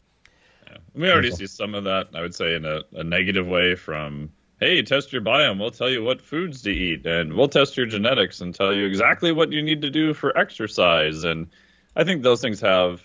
[0.94, 4.31] We already see some of that, I would say, in a, a negative way from,
[4.61, 5.59] hey, test your biome.
[5.59, 8.87] We'll tell you what foods to eat, and we'll test your genetics and tell you
[8.87, 11.24] exactly what you need to do for exercise.
[11.24, 11.48] And
[11.96, 13.03] I think those things have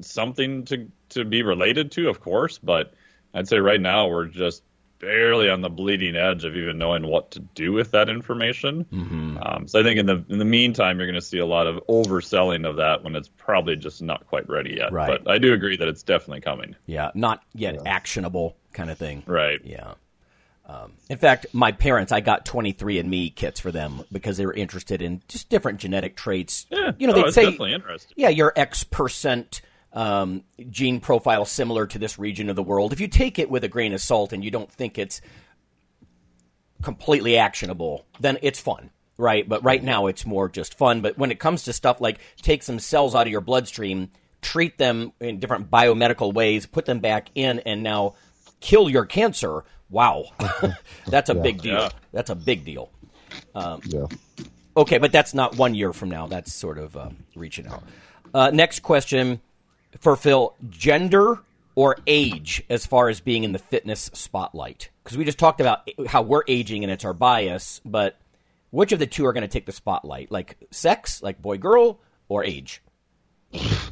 [0.00, 2.94] something to, to be related to, of course, but
[3.34, 4.62] I'd say right now we're just
[5.04, 8.84] barely on the bleeding edge of even knowing what to do with that information.
[8.92, 9.38] Mm-hmm.
[9.42, 11.66] Um, so I think in the in the meantime, you're going to see a lot
[11.66, 14.92] of overselling of that when it's probably just not quite ready yet.
[14.92, 15.22] Right.
[15.22, 16.74] But I do agree that it's definitely coming.
[16.86, 19.22] yeah, not yet actionable kind of thing.
[19.26, 19.60] Right.
[19.64, 19.94] Yeah.
[20.66, 25.02] Um, in fact, my parents, I got 23andMe kits for them because they were interested
[25.02, 26.64] in just different genetic traits.
[26.70, 26.92] Yeah.
[26.98, 28.14] You know, Oh, they'd it's say, definitely interesting.
[28.16, 29.60] yeah, you're X percent
[29.94, 32.92] um, gene profile similar to this region of the world.
[32.92, 35.20] If you take it with a grain of salt and you don't think it's
[36.82, 39.48] completely actionable, then it's fun, right?
[39.48, 41.00] But right now it's more just fun.
[41.00, 44.10] But when it comes to stuff like take some cells out of your bloodstream,
[44.42, 48.16] treat them in different biomedical ways, put them back in, and now
[48.60, 50.24] kill your cancer, wow,
[51.06, 51.78] that's a big deal.
[51.78, 51.88] Yeah.
[52.12, 52.90] That's a big deal.
[53.54, 54.06] Yeah.
[54.76, 56.26] Okay, but that's not one year from now.
[56.26, 57.84] That's sort of uh, reaching out.
[58.34, 59.40] Uh, next question
[59.98, 61.40] Phil: gender
[61.74, 64.90] or age as far as being in the fitness spotlight?
[65.02, 68.16] Because we just talked about how we're aging and it's our bias, but
[68.70, 70.30] which of the two are going to take the spotlight?
[70.30, 72.80] Like sex, like boy girl, or age?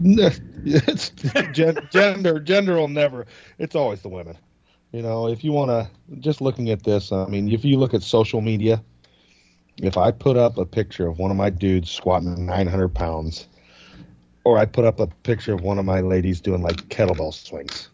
[0.05, 1.11] it's
[1.53, 3.27] gen- gender gender will never
[3.59, 4.37] it's always the women
[4.93, 7.95] you know if you want to just looking at this i mean if you look
[7.95, 8.83] at social media
[9.79, 13.47] if i put up a picture of one of my dudes squatting 900 pounds
[14.45, 17.89] or i put up a picture of one of my ladies doing like kettlebell swings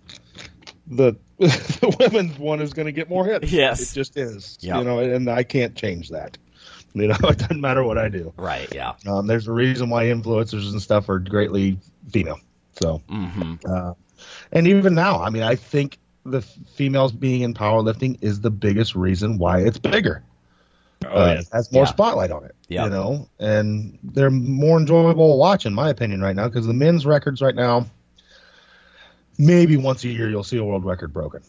[0.86, 3.92] the the women's one is going to get more hits Yes.
[3.92, 4.78] it just is Yeah.
[4.78, 6.36] you know and i can't change that
[6.94, 8.72] you know it doesn't matter what i do Right.
[8.74, 8.94] Yeah.
[9.06, 11.78] um, there's a reason why influencers and stuff are greatly
[12.10, 12.40] female.
[12.80, 13.54] So, Mm-hmm.
[13.68, 13.94] uh,
[14.52, 18.94] and even now, I mean, I think the females being in powerlifting is the biggest
[18.94, 20.22] reason why it's bigger.
[21.06, 21.48] Oh, uh, yes.
[21.52, 21.90] has more Yeah.
[21.90, 22.54] spotlight on it.
[22.68, 22.84] Yeah.
[22.84, 26.72] You know, and they're more enjoyable to watch, in my opinion, right now, because the
[26.74, 27.86] men's records right now,
[29.38, 31.42] maybe once a year you'll see a world record broken,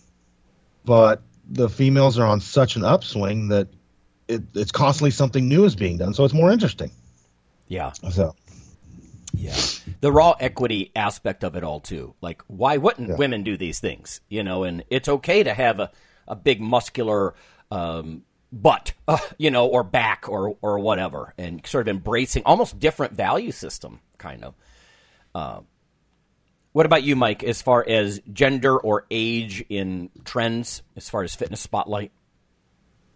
[0.86, 3.68] but the females are on such an upswing that
[4.28, 6.92] it, it's constantly something new is being done, so it's more interesting.
[7.68, 7.92] Yeah.
[8.12, 8.36] So.
[9.34, 9.56] Yeah.
[10.02, 12.14] The raw equity aspect of it all too.
[12.22, 13.16] Like why wouldn't Yeah.
[13.16, 14.22] women do these things?
[14.30, 15.92] You know, and it's okay to have a,
[16.28, 17.34] a big muscular
[17.72, 22.80] um, butt, uh, you know, or back or or whatever and sort of embracing almost
[22.80, 24.56] different value system kind of.
[25.34, 25.62] Uh,
[26.72, 31.36] what about you, Mike, as far as gender or age in trends as far as
[31.36, 32.12] fitness spotlight?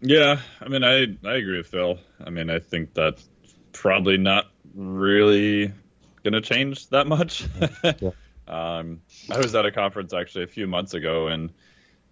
[0.02, 1.98] Yeah, I mean, I I agree with Phil.
[2.24, 3.28] I mean, I think that's
[3.72, 5.72] probably not really
[6.24, 7.46] going to change that much.
[8.48, 11.52] um, I was at a conference actually a few months ago, and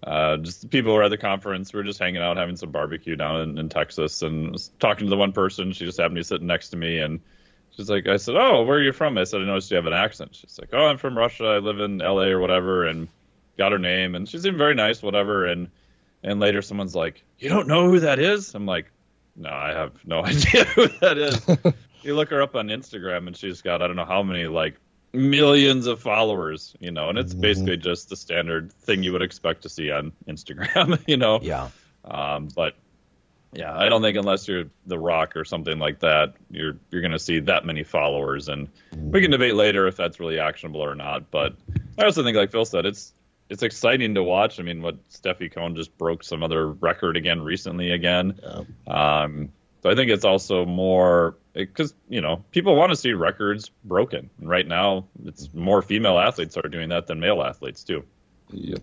[0.04, 1.74] uh, just people were at the conference.
[1.74, 5.06] We were just hanging out, having some barbecue down in, in Texas, and was talking
[5.06, 5.74] to the one person.
[5.74, 7.20] She just happened to be sitting next to me, and
[7.72, 9.86] she's like, "I said, oh, where are you from?" I said, "I noticed you have
[9.86, 11.46] an accent." She's like, "Oh, I'm from Russia.
[11.46, 12.28] I live in L.A.
[12.28, 13.08] or whatever," and
[13.58, 15.70] got her name, and she seemed very nice, whatever, and.
[16.24, 18.92] And later, someone's like, "You don't know who that is?" I'm like,
[19.36, 23.36] "No, I have no idea who that is." you look her up on Instagram, and
[23.36, 24.76] she's got I don't know how many like
[25.14, 29.64] millions of followers, you know, and it's basically just the standard thing you would expect
[29.64, 31.40] to see on Instagram, you know.
[31.42, 31.70] Yeah.
[32.06, 32.76] Um, but
[33.54, 37.12] yeah, I don't think unless you're The Rock or something like that, you're you're going
[37.12, 38.48] to see that many followers.
[38.48, 41.30] And we can debate later if that's really actionable or not.
[41.32, 41.56] But
[41.98, 43.14] I also think, like Phil said, it's
[43.50, 44.60] it's exciting to watch.
[44.60, 48.40] I mean, what Stefi Cohen just broke some other record again recently again.
[48.88, 53.70] Um, so I think it's also more because you know people want to see records
[53.84, 54.30] broken.
[54.40, 58.04] And right now, it's more female athletes are doing that than male athletes too.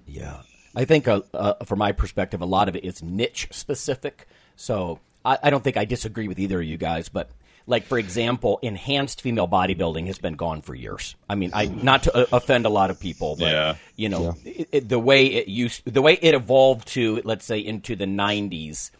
[0.07, 0.41] Yeah,
[0.75, 4.27] I think uh, uh, from my perspective, a lot of it is niche specific.
[4.57, 7.31] So I, I don't think I disagree with either of you guys, but
[7.67, 11.17] like for example, enhanced female bodybuilding has been gone for years.
[11.29, 13.75] I mean, I not to uh, offend a lot of people, but Yeah.
[13.95, 17.59] you know, it, it, the way it used, the way it evolved to, let's say,
[17.59, 18.91] into the '90s.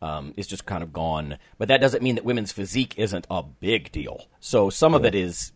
[0.00, 3.42] Um, is just kind of gone, but that doesn't mean that women's physique isn't a
[3.42, 4.28] big deal.
[4.38, 5.50] So some of it is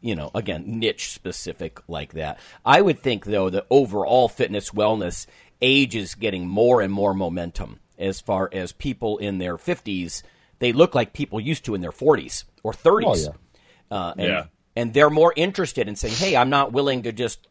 [0.00, 2.38] you know, again, niche specific like that.
[2.64, 5.26] I would think though that overall fitness wellness
[5.62, 10.22] age is getting more and more momentum as far as people in their 50s
[10.60, 13.04] they look like people used to in their 40s or 30s.
[13.06, 13.34] Oh,
[13.90, 13.96] yeah.
[13.96, 14.44] Uh, and, Yeah.
[14.76, 17.48] and they're more interested in saying, "Hey, I'm not willing to just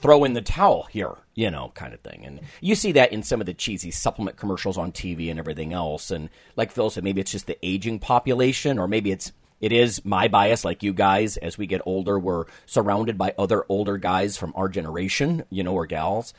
[0.00, 2.24] throw in the towel here," you know, kind of thing.
[2.24, 5.72] And you see that in some of the cheesy supplement commercials on TV and everything
[5.72, 6.10] else.
[6.10, 10.04] And like Phil said, maybe it's just the aging population, or maybe it's it is
[10.04, 11.36] my bias, like you guys.
[11.36, 15.74] As we get older, we're surrounded by other older guys from our generation, you know,
[15.74, 16.32] or gals.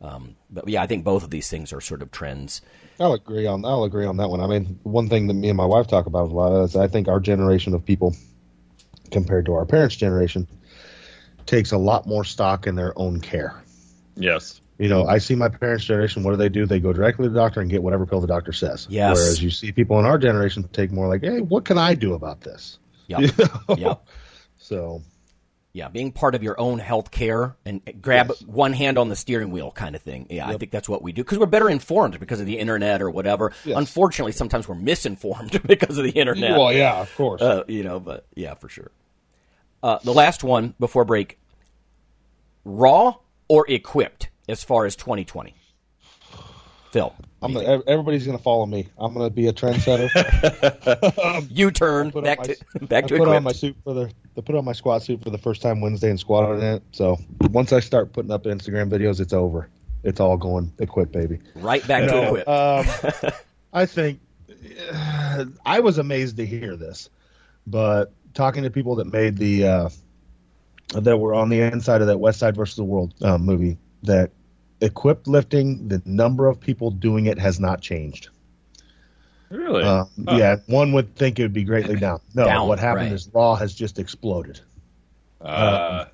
[0.00, 2.60] Um, but yeah, I think both of these things are sort of trends.
[2.98, 3.64] I'll agree on.
[3.64, 4.40] I'll agree on that one.
[4.40, 6.88] I mean, one thing that me and my wife talk about a lot is I
[6.88, 8.16] think our generation of people,
[9.10, 10.48] compared to our parents' generation,
[11.46, 13.62] takes a lot more stock in their own care.
[14.16, 14.60] Yes.
[14.78, 16.22] You know, I see my parents' generation.
[16.24, 16.66] What do they do?
[16.66, 18.86] They go directly to the doctor and get whatever pill the doctor says.
[18.90, 19.16] Yes.
[19.16, 22.14] Whereas you see people in our generation take more like, "Hey, what can I do
[22.14, 22.78] about this?"
[23.08, 23.20] Yep.
[23.38, 23.76] You know?
[23.76, 24.06] Yep.
[24.58, 25.02] So
[25.74, 28.42] Yeah, being part of your own health care and grab Yes.
[28.42, 30.26] one hand on the steering wheel kind of thing.
[30.30, 33.00] Yeah, I think that's what we do because we're better informed because of the internet
[33.02, 33.52] or whatever.
[33.64, 33.76] Yes.
[33.78, 36.58] Unfortunately, sometimes we're misinformed because of the internet.
[36.58, 37.40] well, yeah, of course.
[37.40, 38.90] Uh, you know, but yeah, for sure.
[39.82, 41.38] Uh, the last one before break
[42.64, 43.16] raw
[43.48, 45.54] or equipped as far as 2020?
[46.92, 48.86] Phil, I'm gonna, everybody's going to follow me.
[48.98, 50.10] I'm going to be a trendsetter.
[51.50, 54.40] U turn back to my, back I to put on my suit for the I
[54.42, 56.82] put on my squat suit for the first time Wednesday and squatted in it.
[56.92, 57.18] So
[57.50, 59.68] once I start putting up Instagram videos, it's over.
[60.04, 61.40] It's all going equipped, baby.
[61.54, 62.48] Right back to equipped.
[62.48, 63.32] um,
[63.72, 64.20] I think
[65.64, 67.08] I was amazed to hear this,
[67.66, 69.88] but talking to people that made the uh,
[70.94, 74.30] that were on the inside of that Westside versus the World uh, movie, that
[74.80, 78.28] equipped lifting, the number of people doing it has not changed.
[79.50, 79.82] Really?
[79.82, 80.36] Uh, Huh.
[80.36, 82.20] Yeah, one would think it would be greatly down.
[82.34, 83.12] No, Down, what happened right.
[83.12, 84.60] is Raw has just exploded.
[85.40, 86.06] Uh,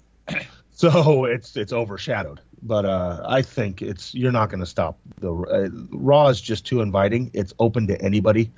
[0.78, 2.40] So it's it's overshadowed.
[2.62, 6.66] But uh, I think it's you're not going to stop the uh, Raw is just
[6.66, 7.30] too inviting.
[7.34, 8.52] It's open to anybody.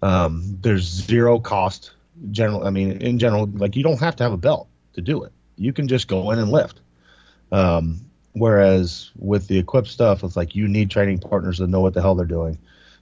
[0.00, 1.90] Um, there's zero cost.
[2.30, 5.24] General, I mean, in general, like you don't have to have a belt to do
[5.24, 5.32] it.
[5.56, 6.80] You can just go in and lift.
[7.50, 8.00] Um,
[8.32, 12.02] whereas with the equipped stuff, it's like you need training partners that know what the
[12.02, 12.58] hell they're doing.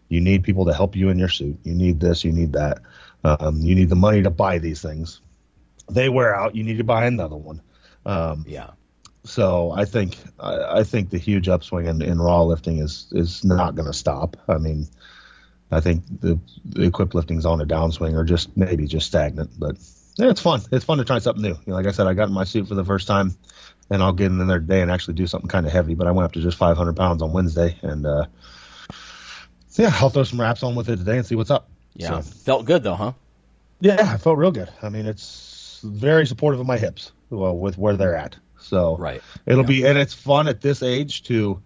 [0.09, 1.59] You need people to help you in your suit.
[1.65, 2.25] You need this.
[2.25, 2.79] You need that.
[3.25, 5.21] Um, you need the money to buy these things.
[5.91, 6.55] They wear out.
[6.55, 7.61] You need to buy another one.
[8.05, 8.71] Um, yeah.
[9.25, 13.45] so I think I, I think the huge upswing in, in raw lifting is is
[13.45, 14.37] not going to stop.
[14.49, 14.87] I mean,
[15.71, 19.51] I think the, the equipped lifting's on a downswing or just maybe just stagnant.
[19.59, 19.77] But
[20.17, 20.61] yeah, it's fun.
[20.71, 21.51] It's fun to try something new.
[21.51, 23.37] You know, like I said, I got in my suit for the first time,
[23.91, 25.95] and I'll get in there today and actually do something kind of heavy.
[25.95, 28.27] But I went up to just 500 pounds on Wednesday, and uh,
[29.69, 31.69] so yeah, I'll throw some wraps on with it today and see what's up.
[31.95, 32.21] Yeah.
[32.21, 33.13] So, Felt good though, huh?
[33.81, 34.71] yeah, I felt real good.
[34.83, 38.37] I mean, it's very supportive of my hips, well, with where they're at.
[38.59, 39.21] So Right.
[39.45, 39.67] it'll Yeah.
[39.69, 41.61] be, and it's fun at this age to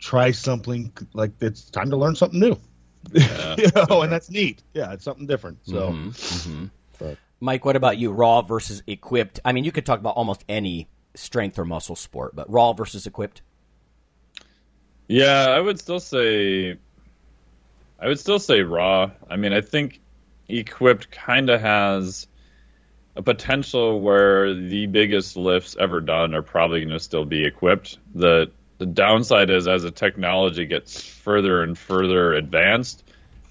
[0.00, 2.56] try something like it's time to learn something new.
[3.12, 4.62] You know, and that's neat.
[4.74, 5.58] Yeah, it's something different.
[5.66, 6.66] So, Mm-hmm.
[6.98, 8.12] but Mike, what about you?
[8.12, 9.40] Raw versus equipped?
[9.44, 13.06] I mean, you could talk about almost any strength or muscle sport, but raw versus
[13.06, 13.42] equipped?
[15.08, 16.76] Yeah, I would still say
[17.98, 19.10] I would still say raw.
[19.28, 20.00] I mean, I think
[20.48, 22.26] equipped kind of has
[23.14, 27.98] a potential where the biggest lifts ever done are probably going to still be equipped.
[28.14, 28.50] The
[28.82, 33.04] the downside is as the technology gets further and further advanced,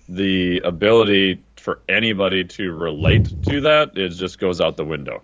[0.09, 5.23] the ability for anybody to relate to that is just goes out the window.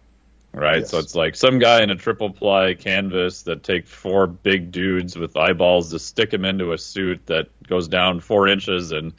[0.53, 0.87] Right?
[0.87, 5.17] So it's like some guy in a triple ply canvas that take four big dudes
[5.17, 9.13] with eyeballs to stick him into a suit that goes down four inches and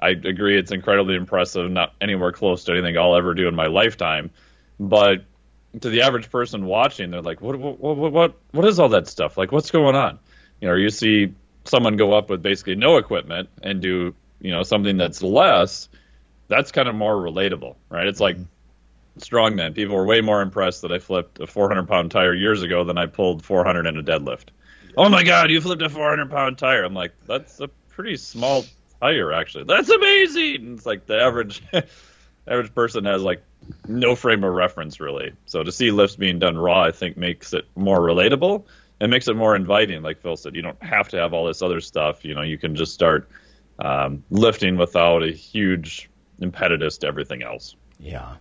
[0.00, 3.66] I agree it's incredibly impressive, not anywhere close to anything I'll ever do in my
[3.66, 4.30] lifetime.
[4.78, 5.24] But
[5.80, 9.08] to the average person watching, they're like, what, what, what, what, what is all that
[9.08, 9.36] stuff?
[9.36, 10.20] Like, what's going on?
[10.60, 14.62] You know, you see someone go up with basically no equipment and do, you know,
[14.62, 15.88] something that's less.
[16.48, 18.06] That's kind of more relatable, right?
[18.06, 18.38] It's like
[19.18, 19.74] strongman.
[19.74, 22.98] People were way more impressed that I flipped a 400 pound tire years ago than
[22.98, 24.46] I pulled 400 in a deadlift.
[24.96, 26.84] Oh my God, you flipped a 400 pound tire.
[26.84, 28.64] I'm like, that's a pretty small
[29.00, 29.64] tire, actually.
[29.64, 30.74] That's amazing.
[30.74, 31.62] It's like the average
[32.46, 33.42] average person has like
[33.86, 35.32] no frame of reference really.
[35.46, 38.64] So to see lifts being done raw, I think makes it more relatable
[39.00, 40.02] and makes it more inviting.
[40.02, 42.24] Like Phil said, you don't have to have all this other stuff.
[42.24, 43.28] You know, you can just start
[43.78, 47.76] um, lifting without a huge impetus to everything else.
[48.00, 48.36] Yeah.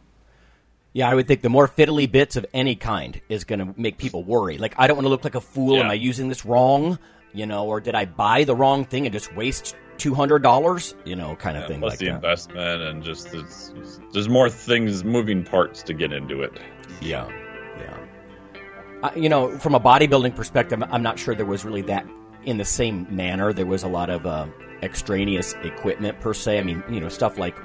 [0.93, 3.97] Yeah, I would think the more fiddly bits of any kind is going to make
[3.99, 4.57] people worry.
[4.57, 5.77] Like, I don't want to look like a fool.
[5.77, 6.97] Am I using this wrong?
[7.33, 10.95] You know, or did I buy the wrong thing and just waste two hundred dollars,
[11.05, 12.15] you know, kind of Yeah, thing plus like the that.
[12.15, 16.59] investment and just it's, it's- there's more things, moving parts to get into it.
[17.01, 17.46] Yeah, yeah.
[19.03, 22.07] Uh, you know, from a bodybuilding perspective, I'm not sure there was really that
[22.43, 23.53] in the same manner.
[23.53, 24.47] There was a lot of uh,
[24.81, 26.59] extraneous equipment per se.
[26.59, 27.55] I mean, you know, stuff like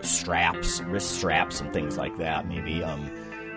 [0.00, 2.48] straps, wrist straps, and things like that.
[2.48, 3.10] Maybe um,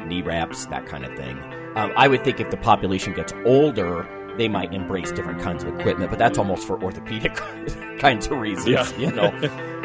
[0.07, 1.37] knee wraps, that kind of thing.
[1.75, 4.07] Um, I would think if the population gets older,
[4.37, 7.35] they might embrace different kinds of equipment, but that's almost for orthopedic
[7.99, 8.67] kinds of reasons.
[8.67, 8.97] Yeah.
[8.97, 9.77] You know.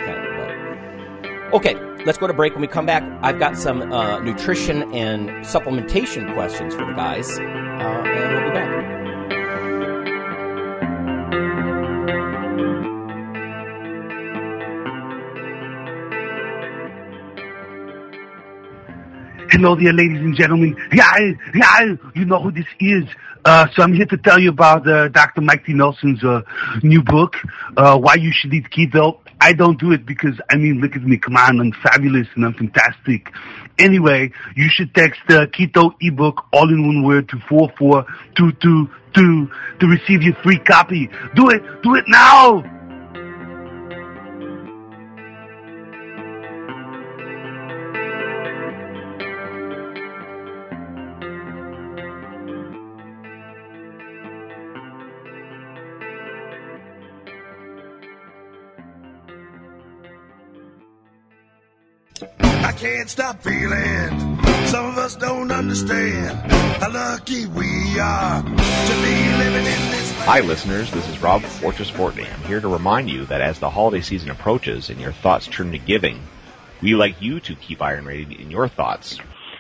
[1.53, 2.55] Okay, let's go to break.
[2.55, 7.39] When we come back, I've got some uh, nutrition and supplementation questions for the guys,
[7.39, 8.67] uh, and we'll be back.
[19.53, 20.77] Hello there, ladies and gentlemen.
[20.93, 21.17] Yeah,
[21.55, 23.05] yeah, you know who this is.
[23.45, 25.43] Uh, so I'm here to tell you about uh, Dr.
[25.43, 25.73] Mike T.
[25.75, 26.43] Nelson's uh,
[26.83, 27.37] new book,
[27.77, 29.21] uh, Why You Should Eat Keto.
[29.41, 31.19] I don't do it because, I mean, look at me.
[31.19, 33.31] Come on, I'm fabulous and I'm fantastic.
[33.79, 39.87] Anyway, you should text uh, the Keto ebook all in one word to 44222 to
[39.87, 41.11] receive your free copy.
[41.35, 41.83] Do it.
[41.83, 42.76] Do it now.
[62.41, 64.39] I can't stop feeling.
[64.67, 70.13] Some of us don't understand how lucky we are to be living in this.
[70.21, 70.91] Hi, listeners.
[70.91, 72.33] This is Rob Fortress Fortney.
[72.33, 75.73] I'm here to remind you that as the holiday season approaches and your thoughts turn
[75.73, 76.21] to giving,
[76.81, 79.19] we like you to keep Iron Radio in your thoughts.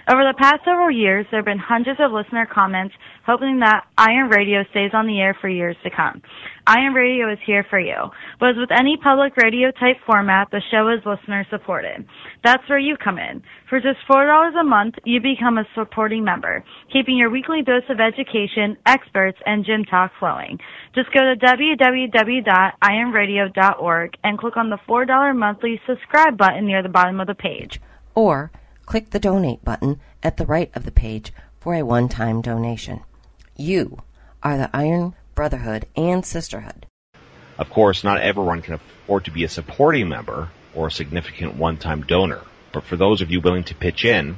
[0.09, 2.95] Over the past several years, there have been hundreds of listener comments
[3.27, 6.23] hoping that Iron Radio stays on the air for years to come.
[6.65, 8.13] Iron Radio is here for you.
[8.39, 12.07] But as with any public radio type format, the show is listener supported.
[12.45, 13.43] That's where you come in.
[13.69, 17.99] For just $4 a month, you become a supporting member, keeping your weekly dose of
[17.99, 20.61] education, experts, and gym talk flowing.
[20.95, 27.19] Just go to www.ironradio.org and click on the $4 monthly subscribe button near the bottom
[27.19, 27.81] of the page.
[28.15, 28.53] Or
[28.87, 33.01] click the donate button at the right of the page for a one time donation.
[33.57, 33.99] You
[34.43, 36.87] are the Iron Brotherhood and Sisterhood.
[37.59, 42.03] Of course, not everyone can afford to be a supporting member or a significant one-time
[42.03, 42.43] donor.
[42.72, 44.37] But for those of you willing to pitch in,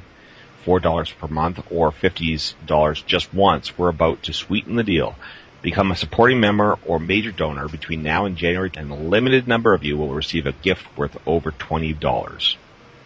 [0.65, 5.15] $4 per month or $50 just once, we're about to sweeten the deal.
[5.61, 9.73] Become a supporting member or major donor between now and January, and a limited number
[9.73, 12.55] of you will receive a gift worth over $20.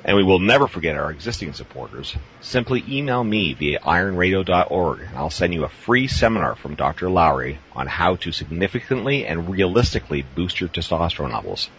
[0.05, 2.15] And we will never forget our existing supporters.
[2.41, 7.09] Simply email me via ironradio.org and I'll send you a free seminar from Dr.
[7.09, 11.69] Lowery on how to significantly and realistically boost your testosterone levels.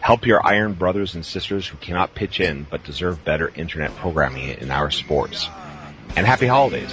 [0.00, 4.48] Help your iron brothers and sisters who cannot pitch in but deserve better internet programming
[4.48, 5.48] in our sports.
[6.14, 6.92] And happy holidays.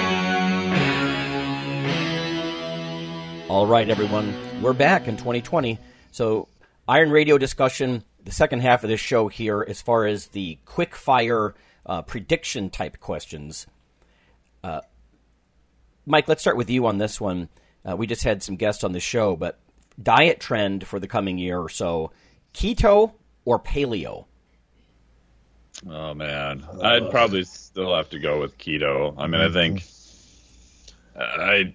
[3.51, 5.77] All right, everyone, we're back in 2020.
[6.11, 6.47] So,
[6.87, 10.95] Iron Radio discussion, the second half of this show here, as far as the quick
[10.95, 11.53] fire
[11.85, 13.67] uh, prediction type questions.
[14.63, 14.79] Uh,
[16.05, 17.49] Mike, let's start with you on this one.
[17.83, 19.59] Uh, we just had some guests on the show, but
[20.01, 22.11] diet trend for the coming year or so
[22.53, 23.11] keto
[23.43, 24.27] or paleo?
[25.89, 29.13] Oh man, I'd probably still have to go with keto.
[29.17, 29.83] I mean, I think
[31.19, 31.73] I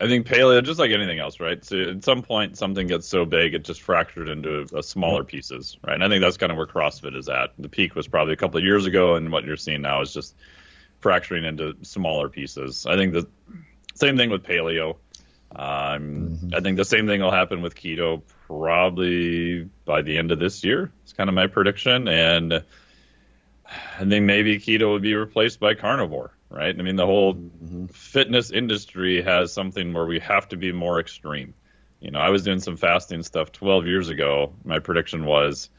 [0.00, 1.62] I think paleo, just like anything else, right?
[1.62, 5.76] So at some point, something gets so big it just fractured into a smaller pieces,
[5.84, 5.94] right?
[5.94, 7.50] And I think that's kind of where CrossFit is at.
[7.58, 10.14] The peak was probably a couple of years ago, and what you're seeing now is
[10.14, 10.34] just
[11.00, 12.86] fracturing into smaller pieces.
[12.86, 13.28] I think the
[13.94, 14.96] same thing with paleo.
[15.54, 16.54] Um, mm-hmm.
[16.54, 20.64] I think the same thing will happen with keto probably by the end of this
[20.64, 20.92] year.
[21.02, 26.32] It's kind of my prediction, and I think maybe keto would be replaced by carnivore.
[26.50, 26.76] Right?
[26.76, 27.86] I mean, the whole mm-hmm.
[27.86, 31.54] fitness industry has something where we have to be more extreme.
[32.00, 34.52] You know, I was doing some fasting stuff 12 years ago.
[34.64, 35.70] My prediction was,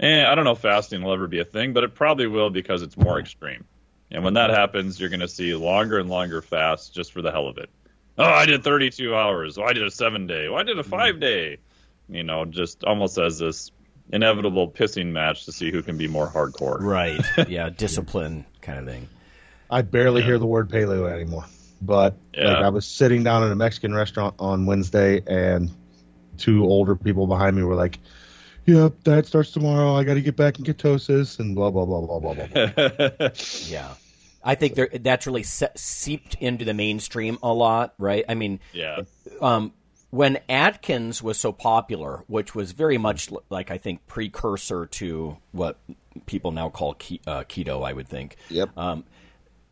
[0.00, 2.50] eh, I don't know if fasting will ever be a thing, but it probably will
[2.50, 3.64] because it's more extreme.
[4.10, 7.30] And when that happens, you're going to see longer and longer fasts just for the
[7.30, 7.70] hell of it.
[8.18, 9.58] Oh, I did 32 hours.
[9.58, 10.48] Oh, I did a seven day.
[10.48, 11.58] Oh, I did a five day.
[12.08, 13.70] You know, just almost as this
[14.10, 16.80] inevitable pissing match to see who can be more hardcore.
[16.80, 17.20] Right.
[17.48, 19.08] Yeah, discipline kind of thing.
[19.70, 20.28] I barely yeah.
[20.28, 21.44] hear the word paleo anymore.
[21.80, 22.54] But yeah.
[22.54, 25.70] like, I was sitting down in a Mexican restaurant on Wednesday, and
[26.36, 27.98] two older people behind me were like,
[28.66, 29.94] "Yep, that starts tomorrow.
[29.94, 33.28] I got to get back in ketosis," and blah blah blah blah blah blah.
[33.66, 33.94] yeah.
[34.42, 38.24] I think that's really se- seeped into the mainstream a lot, right?
[38.28, 39.02] I mean, yeah.
[39.40, 39.72] Um,
[40.10, 45.78] when Atkins was so popular, which was very much like I think precursor to what
[46.26, 48.36] people now call ke- uh, keto, I would think.
[48.48, 48.76] Yep.
[48.76, 49.04] Um,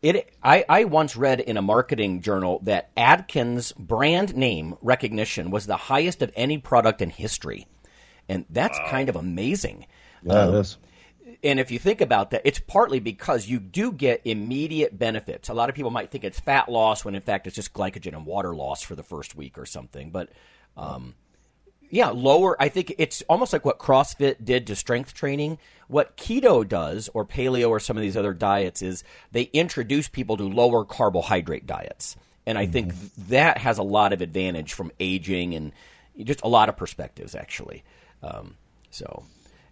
[0.01, 5.65] it, I, I once read in a marketing journal that Atkins brand name recognition was
[5.65, 7.67] the highest of any product in history,
[8.29, 8.87] and that's wow.
[8.89, 9.87] kind of amazing.
[10.23, 10.77] Yeah, um, it is
[11.43, 15.49] and if you think about that, it's partly because you do get immediate benefits.
[15.49, 18.15] A lot of people might think it's fat loss when in fact it's just glycogen
[18.15, 20.11] and water loss for the first week or something.
[20.11, 20.29] But
[20.75, 21.15] um,
[21.89, 22.61] yeah, lower.
[22.61, 25.57] I think it's almost like what CrossFit did to strength training.
[25.87, 30.37] What keto does, or paleo, or some of these other diets, is they introduce people
[30.37, 32.71] to lower carbohydrate diets, and I mm-hmm.
[32.73, 32.93] think
[33.29, 35.71] that has a lot of advantage from aging and
[36.23, 37.83] just a lot of perspectives actually.
[38.23, 38.55] Um,
[38.89, 39.23] so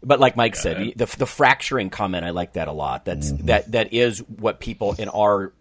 [0.05, 3.05] but like Mike said, the the fracturing comment, I like that a lot.
[3.05, 3.47] That's mm-hmm.
[3.47, 5.51] that that is what people in our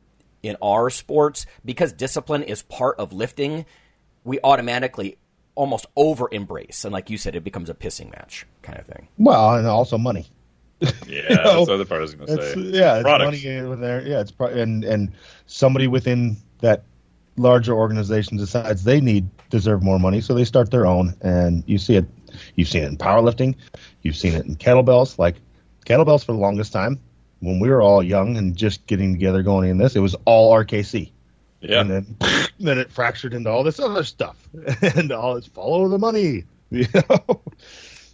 [0.42, 3.64] in our sports because discipline is part of lifting.
[4.22, 5.16] We automatically
[5.54, 9.08] almost over embrace, and like you said, it becomes a pissing match kind of thing.
[9.18, 10.26] Well, and also money.
[10.80, 12.60] Yeah, you know, that's the other part I was going to say.
[12.60, 14.06] Yeah, it's money in there.
[14.06, 15.12] Yeah, it's pro- and and
[15.46, 16.84] somebody within that
[17.36, 21.78] larger organization decides they need deserve more money, so they start their own, and you
[21.78, 22.06] see it
[22.54, 23.54] You've seen it in powerlifting.
[24.02, 25.18] You've seen it in kettlebells.
[25.18, 25.36] Like
[25.86, 27.00] kettlebells for the longest time,
[27.40, 30.52] when we were all young and just getting together going in this, it was all
[30.54, 31.10] RKC.
[31.60, 31.80] Yeah.
[31.80, 32.16] And then,
[32.58, 34.36] then it fractured into all this other stuff,
[34.96, 36.44] and all it's follow the money.
[36.70, 37.40] You know.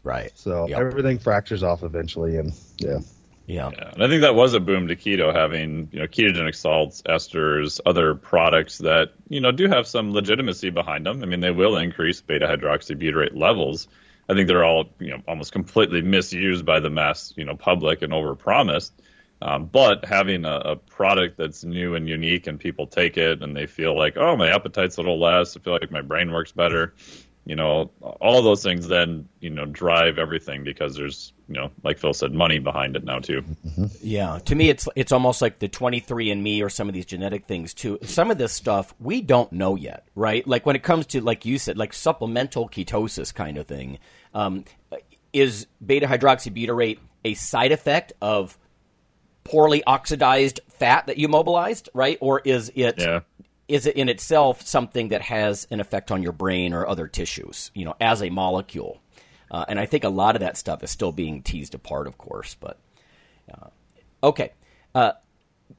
[0.03, 0.36] Right.
[0.36, 0.80] So yep.
[0.80, 2.99] everything fractures off eventually, and yeah.
[3.47, 3.70] Yeah.
[3.72, 3.91] yeah.
[3.95, 7.80] And I think that was a boom to keto having, you know, ketogenic salts, esters,
[7.86, 11.22] other products that, you know, do have some legitimacy behind them.
[11.22, 13.88] I mean, they will increase beta hydroxybutyrate levels.
[14.30, 18.03] I think they're all you know almost completely misused by the mass you know public
[18.03, 18.93] and overpromised.
[19.43, 23.57] Um, but having a, a, product that's new and unique and people take it and
[23.57, 25.57] they feel like, oh, my appetite's a little less.
[25.57, 26.95] I feel like my brain works better.
[27.47, 31.99] You know, all those things then, you know, drive everything because there's, you know, like
[31.99, 33.43] Phil said, money behind it now too.
[33.66, 33.86] Mm-hmm.
[34.03, 34.41] Yeah.
[34.45, 37.99] To me, it's, it's almost like the 23andMe or some of these genetic things too.
[38.03, 40.47] Some of this stuff we don't know yet, right?
[40.47, 43.99] Like when it comes to, like you said, like supplemental ketosis kind of thing
[44.34, 44.64] um,
[45.32, 48.59] is beta hydroxybutyrate a side effect of
[49.51, 52.18] poorly oxidized fat that you mobilized, right?
[52.20, 53.20] Or is it Yeah.
[53.68, 57.70] is it in itself something that has an effect on your brain or other tissues,
[57.74, 59.01] you know, as a molecule?
[59.51, 62.16] Uh, and I think a lot of that stuff is still being teased apart, of
[62.18, 62.57] course.
[62.59, 62.78] But
[63.53, 63.68] uh,
[64.22, 64.53] okay,
[64.94, 65.12] uh,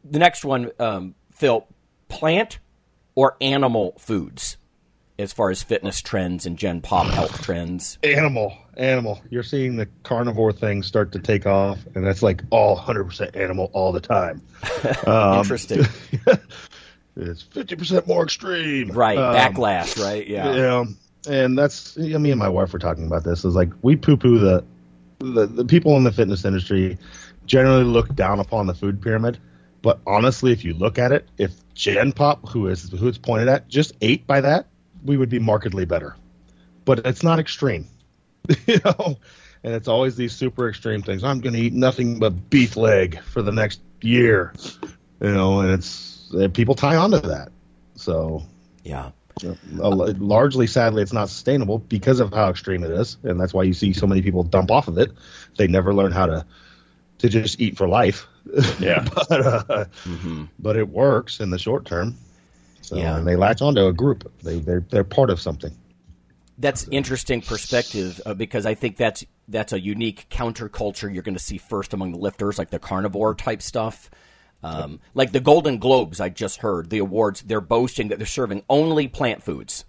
[0.03, 1.65] the next one, um, Phil,
[2.09, 2.59] plant
[3.15, 4.57] or animal foods,
[5.19, 7.97] as far as fitness trends and Gen Pop health trends.
[8.03, 9.21] Animal, animal.
[9.29, 13.69] You're seeing the carnivore thing start to take off, and that's like all 100% animal
[13.73, 14.41] all the time.
[15.05, 15.79] Um, Interesting.
[17.15, 18.91] it's 50% more extreme.
[18.91, 20.25] Right, Um, backlash, right?
[20.27, 20.55] Yeah.
[20.55, 20.85] Yeah,
[21.27, 23.45] and that's me and my wife were talking about this.
[23.45, 24.63] Is like we poo poo the,
[25.19, 26.97] the the people in the fitness industry
[27.45, 29.37] generally look down upon the food pyramid,
[29.81, 33.47] but honestly, if you look at it, if Gen Pop, who is who it's pointed
[33.49, 34.67] at, just ate by that,
[35.03, 36.15] we would be markedly better.
[36.85, 37.87] But it's not extreme,
[38.67, 39.17] you know.
[39.63, 41.23] And it's always these super extreme things.
[41.23, 44.53] I'm going to eat nothing but beef leg for the next year,
[45.21, 45.59] you know.
[45.59, 47.49] And it's uh, people tie onto that.
[47.95, 48.41] So
[48.83, 49.11] yeah,
[49.71, 53.73] largely, sadly, it's not sustainable because of how extreme it is, and that's why you
[53.73, 55.11] see so many people dump off of it.
[55.57, 56.45] They never learn how to
[57.19, 58.27] to just eat for life.
[58.79, 59.85] Yeah, but uh,
[60.57, 62.15] but it works in the short term.
[62.81, 63.17] So, Yeah.
[63.17, 64.31] and they latch onto a group.
[64.41, 65.71] They they're they're part of something.
[66.61, 71.39] That's interesting perspective uh, because I think that's that's a unique counterculture you're going to
[71.43, 74.09] see first among the lifters, like the carnivore type stuff.
[74.63, 77.41] Um, like the Golden Globes, I just heard the awards.
[77.41, 79.85] They're boasting that they're serving only plant foods,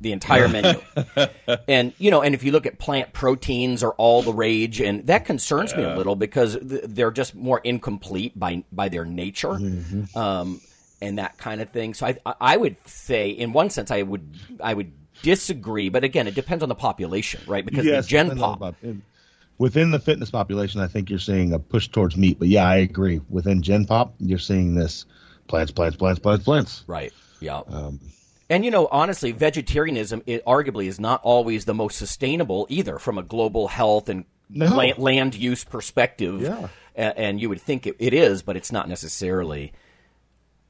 [0.00, 0.80] the entire menu.
[1.68, 5.06] and you know, and if you look at plant proteins, are all the rage, and
[5.06, 9.52] that concerns me a little because th- they're just more incomplete by by their nature.
[10.16, 10.60] Um,
[11.00, 11.94] and that kind of thing.
[11.94, 14.90] So I, I- I would say, in one sense, I would, I would
[15.22, 15.88] disagree.
[15.88, 17.64] But again, it depends on the population, right?
[17.64, 18.96] Because Yes, the Gen Pop, the
[19.58, 22.38] Within the fitness population, I think you're seeing a push towards meat.
[22.38, 23.20] But yeah, I agree.
[23.28, 25.04] Within Gen Pop, you're seeing this
[25.48, 26.84] plants, plants, plants, plants, plants.
[26.86, 27.12] right?
[27.40, 27.62] Yeah.
[27.68, 27.98] Um,
[28.50, 33.18] And you know, honestly, vegetarianism it arguably is not always the most sustainable either, from
[33.18, 34.66] a global health and No.
[34.66, 36.40] land, land use perspective.
[36.42, 36.68] Yeah.
[36.96, 39.72] A- and, you would think it, it is, but it's not necessarily.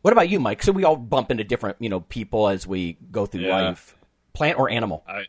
[0.02, 0.62] What about you, Mike?
[0.62, 3.68] So we all bump into different, you know, people as we go through Yeah.
[3.68, 3.96] life.
[4.38, 5.02] Plant or animal?
[5.08, 5.24] I,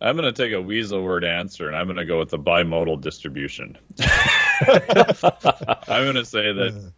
[0.00, 2.38] I'm going to take a weasel word answer, and I'm going to go with the
[2.38, 3.76] bimodal distribution.
[4.00, 6.92] I'm going to say that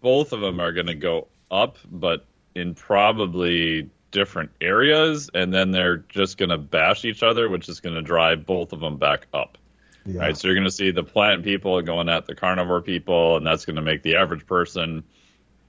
[0.00, 5.72] both of them are going to go up, but in probably different areas, and then
[5.72, 8.96] they're just going to bash each other, which is going to drive both of them
[8.96, 9.58] back up.
[10.06, 10.20] Yeah.
[10.20, 13.46] Right, so you're going to see the plant people going at the carnivore people, and
[13.46, 15.04] that's going to make the average person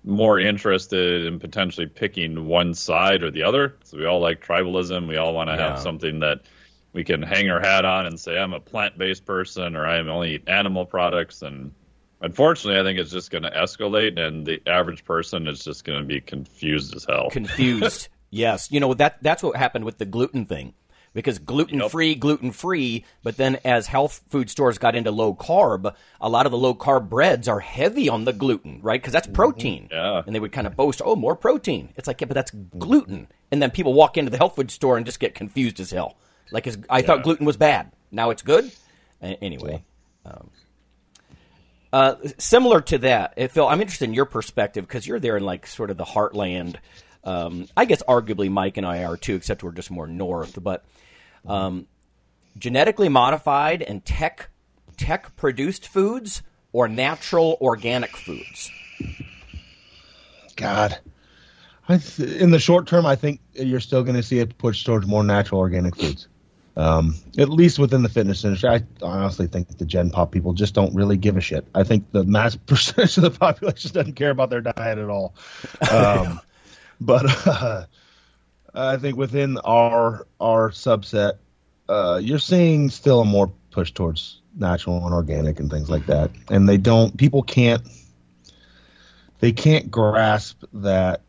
[0.06, 3.76] more interested in potentially picking one side or the other.
[3.84, 5.08] So we all like tribalism.
[5.08, 5.72] We all want to Yeah.
[5.72, 6.42] have something that
[6.94, 9.98] we can hang our hat on and say, I'm a plant based person or I
[10.00, 11.42] only eat animal products.
[11.42, 11.72] And
[12.22, 16.00] unfortunately, I think it's just going to escalate, and the average person is just going
[16.00, 17.30] to be confused as hell.
[17.32, 18.08] confused.
[18.30, 20.74] yes, you know that that's what happened with the gluten thing.
[21.16, 25.96] Because gluten free, gluten free, but then as health food stores got into low carb,
[26.20, 29.02] a lot of the low carb breads are heavy on the gluten, right?
[29.02, 29.88] Because that's protein.
[29.90, 30.24] Yeah.
[30.26, 31.94] And they would kind of boast, oh, more protein.
[31.96, 33.30] It's like, yeah, but that's gluten.
[33.50, 36.18] And then people walk into the health food store and just get confused as hell.
[36.52, 37.94] Like, is, I thought gluten was bad.
[38.12, 38.70] Now it's good?
[39.22, 39.86] Anyway.
[40.26, 40.50] Um,
[41.94, 45.46] uh, similar to that, eh, Phil, I'm interested in your perspective because you're there in
[45.46, 46.76] like sort of the heartland.
[47.24, 50.62] Um, I guess arguably Mike and I are too, except we're just more north.
[50.62, 50.84] But
[51.48, 51.88] um,
[52.58, 54.50] genetically modified and tech
[54.98, 56.42] tech produced foods
[56.72, 58.72] or natural organic foods.
[60.56, 60.98] God.
[61.88, 65.06] Th- in the short term, I think you're still going to see it push towards
[65.06, 66.28] more natural organic foods.
[66.78, 70.74] Um, at least within the fitness industry, I honestly think the Gen Pop people just
[70.74, 71.66] don't really give a shit.
[71.74, 75.36] I think the mass percentage of the population doesn't care about their diet at all.
[75.90, 76.42] Um,
[77.00, 77.86] but uh,
[78.76, 81.38] I think within our our subset,
[81.88, 86.32] uh, you're seeing still a more push towards natural and organic and things like that.
[86.50, 87.16] And they don't.
[87.18, 87.82] People can't
[89.40, 91.22] they can't grasp that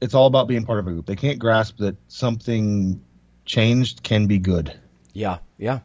[0.00, 1.06] it's all about being part of a group.
[1.06, 3.02] They can't grasp that something
[3.44, 4.78] changed can be good.
[5.12, 5.80] Yeah, yeah.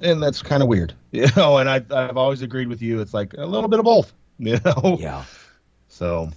[0.00, 0.94] And that's kind of weird.
[1.14, 3.00] You know, and I I've always agreed with you.
[3.00, 4.96] It's like a little bit of both, you know.
[4.98, 5.22] Yeah.
[5.86, 6.30] So,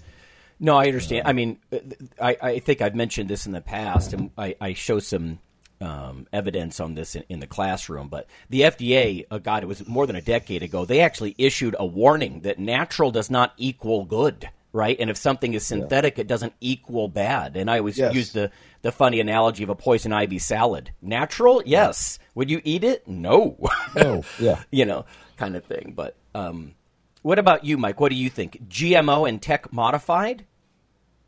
[0.60, 1.28] No, I understand.
[1.28, 1.78] I mean, uh,
[2.22, 5.39] I, I think I've mentioned this in the past, and I, I show some
[5.80, 8.08] um, evidence on this in, in the classroom.
[8.10, 11.76] But the FDA, uh, God, it was more than a decade ago, they actually issued
[11.78, 14.97] a warning that natural does not equal good, right?
[14.99, 17.55] And if something is synthetic, it doesn't equal bad.
[17.55, 18.16] And I always Yes.
[18.16, 18.49] use the,
[18.82, 20.91] the funny analogy of a poison ivy salad.
[21.03, 22.18] Natural, yes.
[22.34, 23.08] Would you eat it?
[23.08, 23.58] No.
[23.95, 24.64] Oh, yeah.
[24.72, 25.05] you know,
[25.38, 25.93] kind of thing.
[25.95, 26.74] But um,
[27.28, 27.99] What about you, Mike?
[27.99, 28.69] What do you think?
[28.69, 30.45] GMO and tech modified,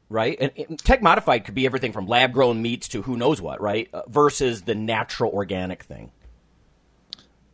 [0.07, 0.37] right?
[0.39, 3.59] And, and tech modified could be everything from lab grown meats to who knows what,
[3.59, 3.89] right?
[3.91, 6.13] Uh, versus the natural organic thing.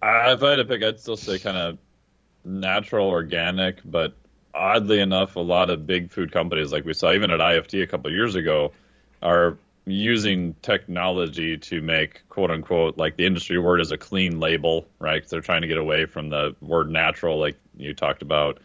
[0.04, 1.80] If I had to pick, I'd still say kind of
[2.44, 4.14] natural, organic, but
[4.54, 7.88] oddly enough, a lot of big food companies, like we saw even at IFT a
[7.88, 8.74] couple years ago,
[9.24, 14.88] are using technology to make quote unquote like the industry word is a clean label,
[15.00, 15.28] right?
[15.28, 18.60] They're trying to get away from the word natural, like you talked about.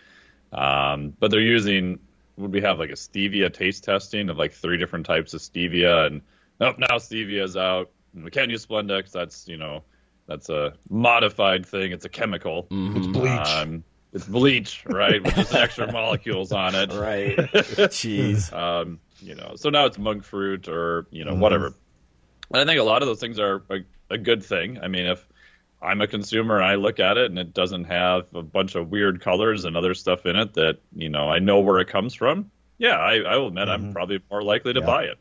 [0.52, 2.00] Um, but they're using
[2.36, 6.06] would we have like a stevia taste testing of like three different types of stevia,
[6.06, 6.22] and
[6.58, 7.90] nope, now stevia is out.
[8.14, 9.12] And we can't use Splendex.
[9.12, 9.82] That's you know
[10.26, 11.92] that's a modified thing.
[11.92, 12.66] It's a chemical.
[12.70, 13.48] It's bleach.
[13.48, 15.22] Um, it's bleach, right?
[15.22, 16.92] With just extra molecules on it.
[16.92, 17.36] Right.
[17.90, 18.52] Jeez.
[18.52, 21.38] Um, you know, so now it's monk fruit or, you know, Mhm.
[21.38, 21.66] whatever.
[22.52, 24.80] And I think a lot of those things are a, a good thing.
[24.82, 25.24] I mean, if
[25.82, 28.90] I'm a consumer and I look at it and it doesn't have a bunch of
[28.90, 32.14] weird colors and other stuff in it that, you know, I know where it comes
[32.14, 34.86] from, yeah, I, I will admit I'm probably more likely to Yeah.
[34.86, 35.18] buy it.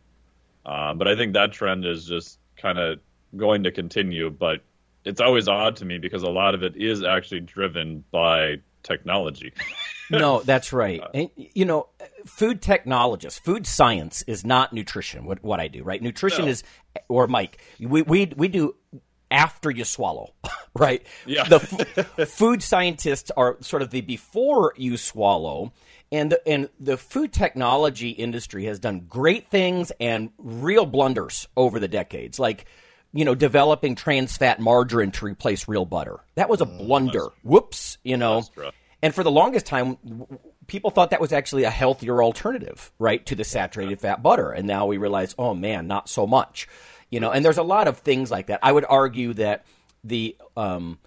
[0.66, 3.00] Um, but I think that trend is just kind of
[3.38, 4.30] going to continue.
[4.30, 4.62] But
[5.06, 9.54] it's always odd to me because a lot of it is actually driven by technology.
[10.10, 11.02] no, that's right.
[11.14, 11.88] And, you know,
[12.26, 15.26] food technologists, food science is not nutrition.
[15.26, 16.02] What what I do, right?
[16.02, 16.52] Nutrition No.
[16.52, 16.64] is,
[17.08, 18.76] or Mike, we we we do
[19.32, 20.34] after you swallow,
[20.76, 21.06] right?
[21.26, 21.44] Yeah.
[21.44, 25.72] The f- food scientists are sort of the before you swallow.
[26.12, 31.80] And the, and the food technology industry has done great things and real blunders over
[31.80, 32.66] the decades, like
[33.14, 36.20] you know developing trans fat margarine to replace real butter.
[36.34, 37.28] That was a blunder.
[37.44, 38.44] Whoops, you know.
[39.04, 43.24] And for the longest time, w- people thought that was actually a healthier alternative, right,
[43.28, 44.52] to the saturated fat butter.
[44.52, 46.68] And now we realize, oh man, not so much.
[47.10, 48.60] You know, and there's a lot of things like that.
[48.62, 49.66] I would argue that
[50.04, 51.00] the um,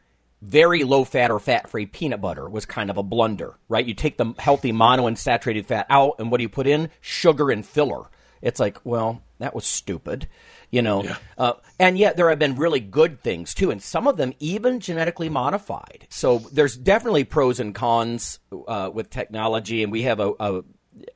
[0.43, 3.87] very low fat or fat free peanut butter was kind of a blunder, right?
[3.87, 6.91] You take the healthy monounsaturated fat out, and what do you put in?
[7.01, 8.03] Sugar and filler.
[8.43, 10.27] It's like, well, that was stupid,
[10.71, 11.05] you know.
[11.39, 14.81] Uh, and yet there have been really good things too, and some of them even
[14.81, 16.07] genetically modified.
[16.11, 20.63] So there's definitely pros and cons uh, with technology, and we have a, a,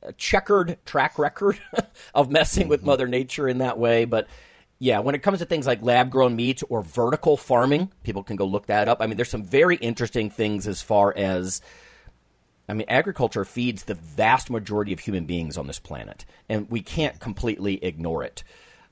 [0.03, 1.59] a checkered track record
[2.13, 4.05] of messing with Mother Nature in that way.
[4.05, 4.27] But
[4.79, 8.35] yeah, when it comes to things like lab grown meat or vertical farming, people can
[8.35, 9.01] go look that up.
[9.01, 11.61] I mean, there's some very interesting things as far as
[12.69, 16.81] I mean, agriculture feeds the vast majority of human beings on this planet, and we
[16.81, 18.43] can't completely ignore it.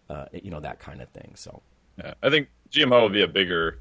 [0.09, 1.31] Uh, you know that kind of thing.
[1.35, 1.61] So,
[1.97, 3.79] Yeah, I think GMO will be a bigger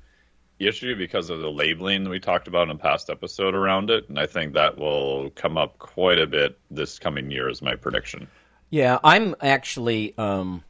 [0.59, 4.09] issue because of the labeling that we talked about in a past episode around it,
[4.09, 7.49] and I think that will come up quite a bit this coming year.
[7.49, 8.27] Is my prediction.
[8.71, 10.65] yeah, I'm actually, um,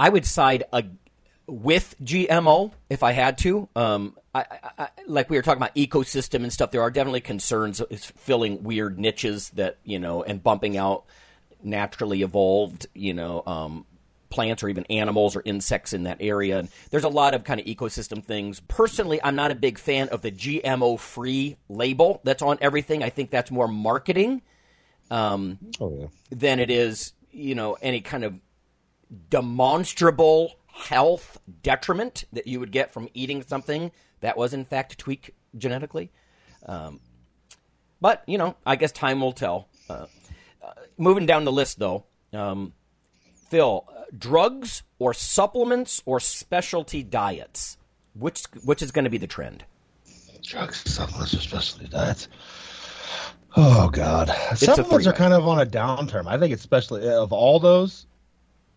[0.00, 0.84] I would side a,
[1.46, 3.68] with GMO if I had to.
[3.76, 4.46] Um, I,
[4.78, 7.82] I, like we were talking about ecosystem and stuff, there are definitely concerns
[8.16, 11.04] filling weird niches that you know and bumping out
[11.62, 13.84] naturally evolved, you know, um,
[14.30, 16.60] plants or even animals or insects in that area.
[16.60, 18.60] And there's a lot of kind of ecosystem things.
[18.60, 23.02] Personally, I'm not a big fan of the GMO free label that's on everything.
[23.02, 24.40] I think that's more marketing
[25.10, 26.06] um, Oh yeah.
[26.30, 28.40] than it is, you know, any kind of
[29.28, 33.90] demonstrable health detriment that you would get from eating something
[34.20, 36.10] that was in fact tweaked genetically.
[36.66, 37.00] Um,
[38.00, 39.68] but you know, I guess time will tell.
[39.88, 40.06] Uh,
[40.62, 42.72] uh, moving down the list, though, um,
[43.48, 47.76] Phil, uh, drugs or supplements or specialty diets,
[48.14, 49.64] which which is going to be the trend?
[50.42, 52.28] Drugs, supplements, or specialty diets.
[53.56, 56.26] Oh God, a supplements are kind of on a downturn.
[56.26, 58.06] I think especially of all those,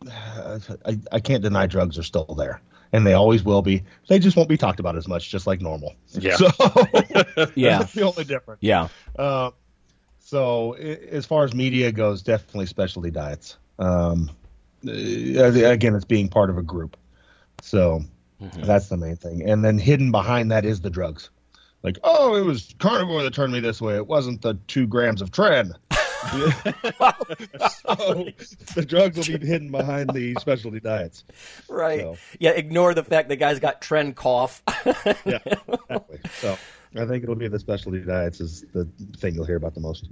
[0.86, 3.84] I, I can't deny drugs are still there, and they always will be.
[4.08, 5.94] They just won't be talked about as much, just like normal.
[6.12, 6.36] Yeah.
[6.36, 6.48] So
[7.56, 7.80] Yeah.
[7.80, 8.60] that's the only difference.
[8.62, 8.88] Yeah.
[9.18, 9.52] Uh,
[10.20, 13.58] so i- as far as media goes, definitely specialty diets.
[13.80, 14.30] Um,
[14.88, 16.98] uh, again, it's being part of a group,
[17.62, 18.02] so
[18.58, 19.42] that's the main thing.
[19.50, 21.30] And then hidden behind that is the drugs.
[21.84, 23.96] Like, oh, it was carnivore that turned me this way.
[23.96, 25.74] It wasn't the two grams of tren.
[26.32, 28.28] So
[28.76, 31.24] the drugs will be hidden behind the specialty diets.
[31.70, 32.02] Right.
[32.02, 32.18] So.
[32.40, 32.52] Yeah.
[32.52, 34.62] Ignore the fact the guy's got tren cough.
[35.26, 36.20] Yeah, exactly.
[36.40, 36.58] So
[36.96, 38.86] I think it'll be the specialty diets is the
[39.18, 40.08] thing you'll hear about the most.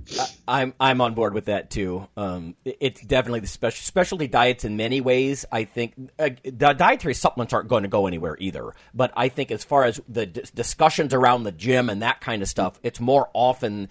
[0.47, 2.07] I'm I'm on board with that too.
[2.17, 5.45] Um, it- it's definitely the special specialty diets in many ways.
[5.51, 8.73] I think uh, the dietary supplements aren't going to go anywhere either.
[8.93, 12.41] But I think as far as the d- discussions around the gym and that kind
[12.41, 13.89] of stuff, it's more often,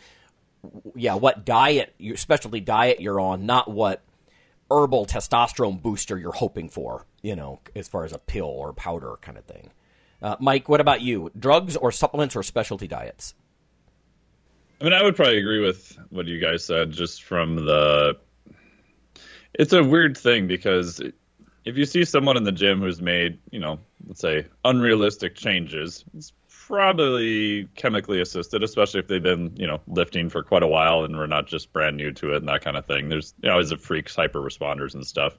[0.94, 4.02] yeah, what diet, your specialty diet you're on, not what
[4.70, 7.06] herbal testosterone booster you're hoping for.
[7.22, 9.70] You know, as far as a pill or powder kind of thing.
[10.22, 11.30] Uh, Mike, what about you?
[11.38, 13.34] Drugs or supplements or specialty diets?
[14.80, 18.16] I mean, I would probably agree with what you guys said, just from the.
[19.52, 21.00] It's a weird thing because
[21.64, 26.04] if you see someone in the gym who's made, you know, let's say unrealistic changes,
[26.16, 26.32] it's
[26.70, 31.16] probably chemically assisted, especially if they've been, you know, lifting for quite a while and
[31.16, 33.08] we're not just brand new to it and that kind of thing.
[33.08, 35.36] There's you know, always the freaks, hyper responders and stuff.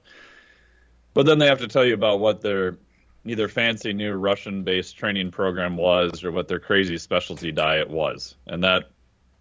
[1.14, 2.76] But then they have to tell you about what their
[3.24, 8.34] either fancy new Russian based training program was or what their crazy specialty diet was.
[8.46, 8.90] And that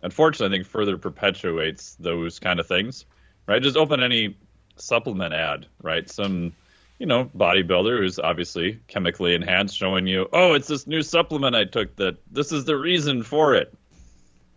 [0.02, 3.06] unfortunately I think further perpetuates those kind of things.
[3.48, 3.62] Right?
[3.62, 4.38] Just open any
[4.78, 6.10] supplement ad, right?
[6.10, 6.54] Some
[7.02, 11.64] you know, bodybuilder who's obviously chemically enhanced, showing you, oh, it's this new supplement I
[11.66, 13.74] took that this is the reason for it.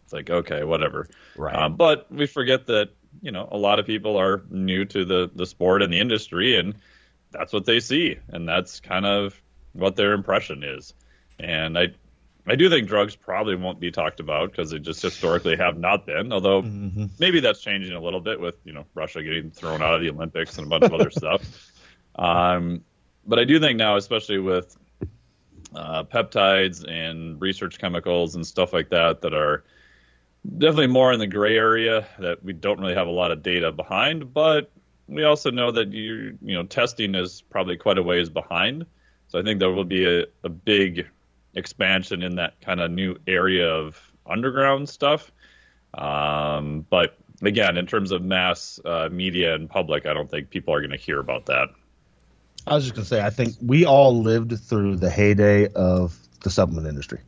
[0.04, 1.08] It's like, okay, whatever.
[1.38, 1.56] Right.
[1.56, 2.90] Um, but we forget that,
[3.22, 6.58] you know, a lot of people are new to the, the sport and the industry,
[6.58, 6.74] and
[7.30, 8.18] that's what they see.
[8.28, 9.40] And that's kind of
[9.72, 10.92] what their impression is.
[11.38, 11.94] And I,
[12.46, 16.04] I do think drugs probably won't be talked about because they just historically have not
[16.04, 16.30] been.
[16.30, 17.06] Although Mm-hmm.
[17.18, 20.10] maybe that's changing a little bit with you know Russia getting thrown out of the
[20.10, 21.70] Olympics and a bunch of other stuff.
[22.16, 22.82] Um,
[23.26, 24.76] but I do think now, especially with
[25.74, 29.64] uh, peptides and research chemicals and stuff like that, that are
[30.58, 33.72] definitely more in the gray area that we don't really have a lot of data
[33.72, 34.32] behind.
[34.32, 34.70] But
[35.08, 38.86] we also know that you you know testing is probably quite a ways behind.
[39.28, 41.06] So I think there will be a, a big
[41.54, 45.32] expansion in that kind of new area of underground stuff.
[45.94, 50.74] Um, but again, in terms of mass uh, media and public, I don't think people
[50.74, 51.68] are going to hear about that.
[52.66, 56.50] I was just gonna say, I think we all lived through the heyday of the
[56.50, 57.20] supplement industry,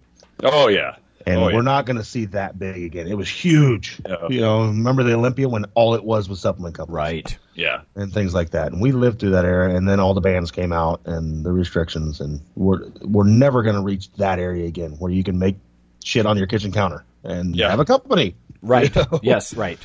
[0.42, 1.60] Oh yeah, and Oh, we're yeah.
[1.60, 3.06] not gonna see that big again.
[3.06, 3.98] It was huge.
[4.06, 4.28] Yeah.
[4.28, 7.38] You know, remember the Olympia when all it was was supplement companies, Right.
[7.54, 7.80] Yeah.
[7.94, 8.72] and things like that.
[8.72, 11.52] And we lived through that era, and then all the bans came out and the
[11.52, 15.56] restrictions, and we're we're never gonna reach that area again where you can make
[16.04, 17.70] shit on your kitchen counter and Yeah.
[17.70, 18.34] have a company.
[18.62, 18.94] Right.
[18.96, 19.20] You know?
[19.22, 19.54] yes.
[19.54, 19.78] Right.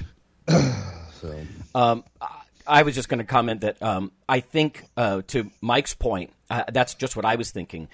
[1.21, 1.35] So
[1.75, 2.03] Um,
[2.79, 6.63] I- was just going to comment that um, I think, uh, to Mike's point, uh,
[6.71, 7.87] that's just what I was thinking.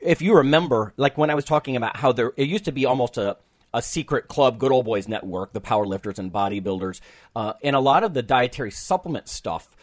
[0.00, 2.84] If you remember, like when I was talking about how there, it used to be
[2.84, 3.36] almost a,
[3.72, 7.00] a secret club, Good Old Boys Network, the powerlifters and bodybuilders,
[7.34, 9.76] uh, and a lot of the dietary supplement stuff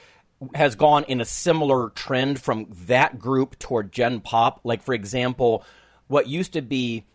[0.56, 4.62] has gone in a similar trend from that group toward Gen Pop.
[4.64, 5.64] Like, for example,
[6.08, 7.06] what used to be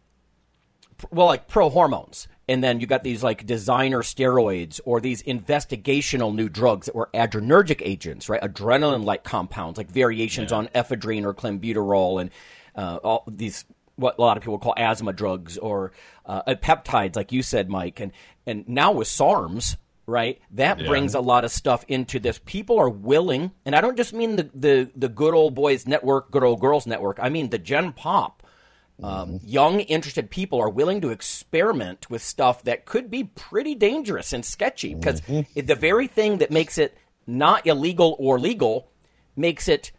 [1.11, 6.35] well, like pro hormones, and then you got these like designer steroids or these investigational
[6.35, 8.41] new drugs that were adrenergic agents, right?
[8.43, 12.31] Adrenaline-like compounds, like variations on ephedrine or clenbuterol, and
[12.77, 13.65] uh, all these
[13.97, 15.91] what a lot of people call asthma drugs or
[16.27, 18.13] uh, peptides, like you said, Mike, and
[18.47, 19.77] and now with SARMs.
[20.09, 20.87] Right, that Yeah.
[20.87, 22.39] brings a lot of stuff into this.
[22.45, 26.31] People are willing, and I don't just mean the, the the good old boys network,
[26.31, 27.19] good old girls network.
[27.21, 28.45] I mean the Gen Pop
[29.03, 34.33] um, young, interested people are willing to experiment with stuff that could be pretty dangerous
[34.33, 38.89] and sketchy because the very thing that makes it not illegal or legal
[39.37, 39.93] makes it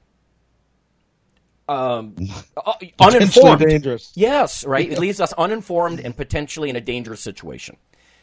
[1.67, 2.15] um,
[2.57, 3.61] uh, uninformed.
[3.61, 4.11] dangerous.
[4.15, 4.91] Yes, right.
[4.91, 7.77] It leaves us uninformed and potentially in a dangerous situation.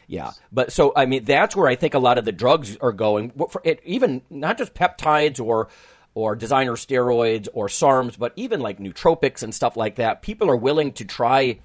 [0.07, 2.91] Yeah, but so I mean that's where I think a lot of the drugs are
[2.91, 3.31] going.
[3.49, 5.69] For it, even not just peptides or
[6.15, 10.21] or designer steroids or SARMs, but even like nootropics and stuff like that.
[10.21, 11.59] People are willing to try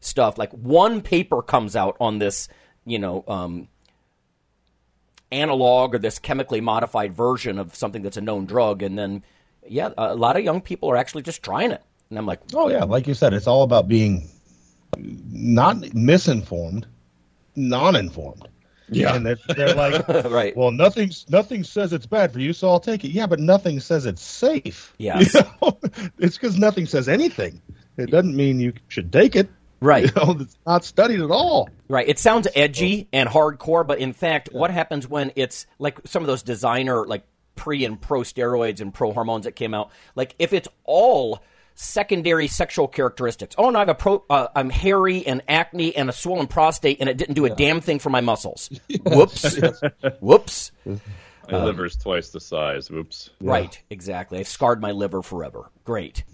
[0.00, 0.38] stuff.
[0.38, 2.48] Like one paper comes out on this,
[2.86, 3.68] you know, um,
[5.32, 9.24] analog or this chemically modified version of something that's a known drug, and then
[9.68, 11.82] yeah, a lot of young people are actually just trying it.
[12.08, 14.28] And I'm like, Oh yeah, like you said, it's all about being
[14.96, 16.86] not misinformed,
[17.56, 18.46] non-informed.
[18.88, 19.14] Yeah.
[19.16, 20.56] and they're, they're like, right.
[20.56, 23.08] well, nothing nothing says it's bad for you, so I'll take it.
[23.10, 24.94] Yeah, but nothing says it's safe.
[24.98, 25.26] Yeah, You
[25.62, 25.78] know?
[26.18, 27.60] it's because nothing says anything.
[27.96, 29.48] It doesn't mean you should take it.
[29.80, 30.04] Right.
[30.04, 31.68] You know, it's not studied at all.
[31.88, 32.08] Right.
[32.08, 36.26] It sounds edgy and hardcore, but in fact, what happens when it's like some of
[36.26, 37.24] those designer, like
[37.56, 39.90] pre and pro steroids and pro hormones that came out?
[40.14, 41.40] Like if it's all
[41.76, 43.54] secondary sexual characteristics.
[43.58, 46.98] Oh, no, I have a pro, uh, I'm hairy and acne and a swollen prostate,
[47.00, 48.68] and it didn't do a damn thing for my muscles.
[49.04, 49.56] Whoops.
[50.20, 50.72] Whoops.
[51.50, 52.90] My liver's twice the size.
[52.90, 53.30] Whoops.
[53.40, 53.80] Right.
[53.90, 54.38] Exactly.
[54.40, 55.70] I've scarred my liver forever.
[55.84, 56.24] Great.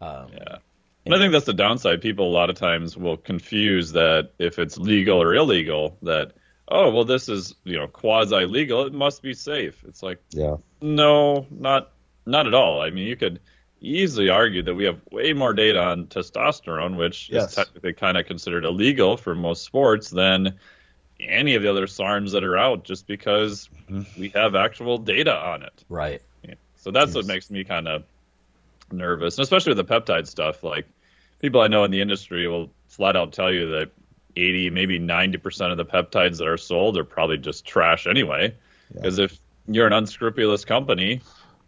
[0.00, 0.56] Um, Yeah.
[1.04, 2.00] And I think that's the downside.
[2.00, 6.30] People a lot of times will confuse that if it's legal or illegal, that
[6.68, 9.82] oh well, this is you know quasi legal, it must be safe.
[9.88, 10.58] It's like Yeah.
[10.80, 11.90] no, not
[12.24, 12.80] not at all.
[12.80, 13.40] I mean, you could
[13.82, 17.50] easily argue that we have way more data on testosterone, which Yes.
[17.50, 20.58] is technically kind of considered illegal for most sports, than
[21.20, 24.20] any of the other SARMs that are out, just because mm-hmm.
[24.20, 25.84] we have actual data on it.
[25.88, 26.22] right.
[26.42, 26.54] Yeah.
[26.76, 28.04] So that's what makes me kind of
[28.90, 30.62] nervous, and especially with the peptide stuff.
[30.62, 30.86] Like
[31.40, 33.90] people I know in the industry will flat out tell you that
[34.36, 38.54] 80, maybe 90% of the peptides that are sold are probably just trash anyway.
[38.92, 41.20] Because if you're an unscrupulous company,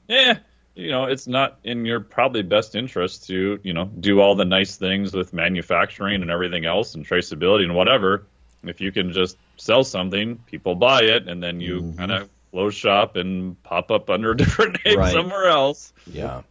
[0.09, 0.39] yeah,
[0.75, 4.45] you know, it's not in your probably best interest to, you know, do all the
[4.45, 8.27] nice things with manufacturing and everything else and traceability and whatever.
[8.65, 11.99] If you can just sell something, people buy it, and then you Mm-hmm.
[11.99, 15.13] kind of close shop and pop up under a different name Right.
[15.13, 15.93] somewhere else.
[16.07, 16.43] Yeah.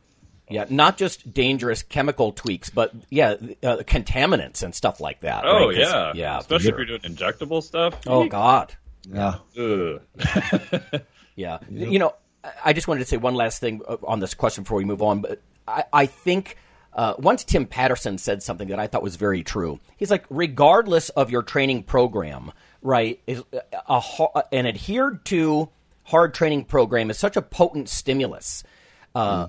[0.50, 3.32] Yeah, not just dangerous chemical tweaks, but yeah,
[3.64, 5.44] uh, contaminants and stuff like that.
[5.46, 5.76] Oh right?
[5.78, 6.82] 'Cause- yeah, yeah, Especially sure.
[6.82, 8.00] if you're doing injectable stuff.
[8.06, 8.74] Oh God.
[9.12, 9.36] Yeah.
[9.58, 10.02] Ugh.
[11.36, 11.58] Yeah.
[11.72, 12.14] You know,
[12.66, 15.02] I- just wanted to say one last thing uh, on this question before we move
[15.02, 15.22] on.
[15.22, 16.58] But I, I think
[16.94, 19.80] uh, once Tim Patterson said something that I thought was very true.
[19.98, 24.02] He's like, regardless of your training program, right, is a,
[24.36, 25.70] a an adhered to
[26.04, 28.64] hard training program is such a potent stimulus.
[29.16, 29.48] Uh,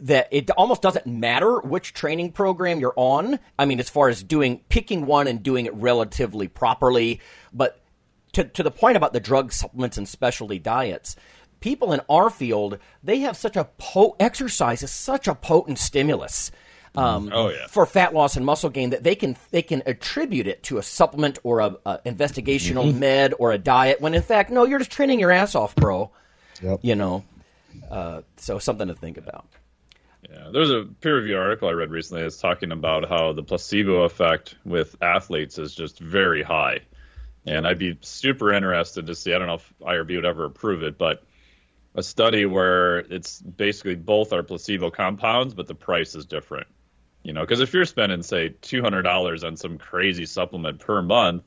[0.00, 3.38] That it almost doesn't matter which training program you're on.
[3.56, 7.20] I mean, as far as doing picking one and doing it relatively properly,
[7.52, 7.80] but
[8.32, 11.14] to, to the point about the drug supplements and specialty diets,
[11.64, 16.50] people in our field they have such a po- exercise is such a potent stimulus.
[16.96, 17.66] Um, Oh, yeah.
[17.68, 20.82] for fat loss and muscle gain that they can they can attribute it to a
[20.82, 22.98] supplement or a, a investigational Mhm.
[22.98, 26.10] med or a diet when in fact no you're just training your ass off bro
[26.62, 26.80] Yep.
[26.82, 27.24] you know
[27.90, 29.46] uh, so something to think about
[30.30, 34.02] Yeah, there's a peer review article I read recently that's talking about how the placebo
[34.04, 36.80] effect with athletes is just very high.
[37.46, 40.82] And I'd be super interested to see, I don't know if IRB would ever approve
[40.82, 41.24] it, but
[41.94, 46.66] a study where it's basically both are placebo compounds, but the price is different.
[47.22, 51.44] You know, because if you're spending, say, $200 on some crazy supplement per month,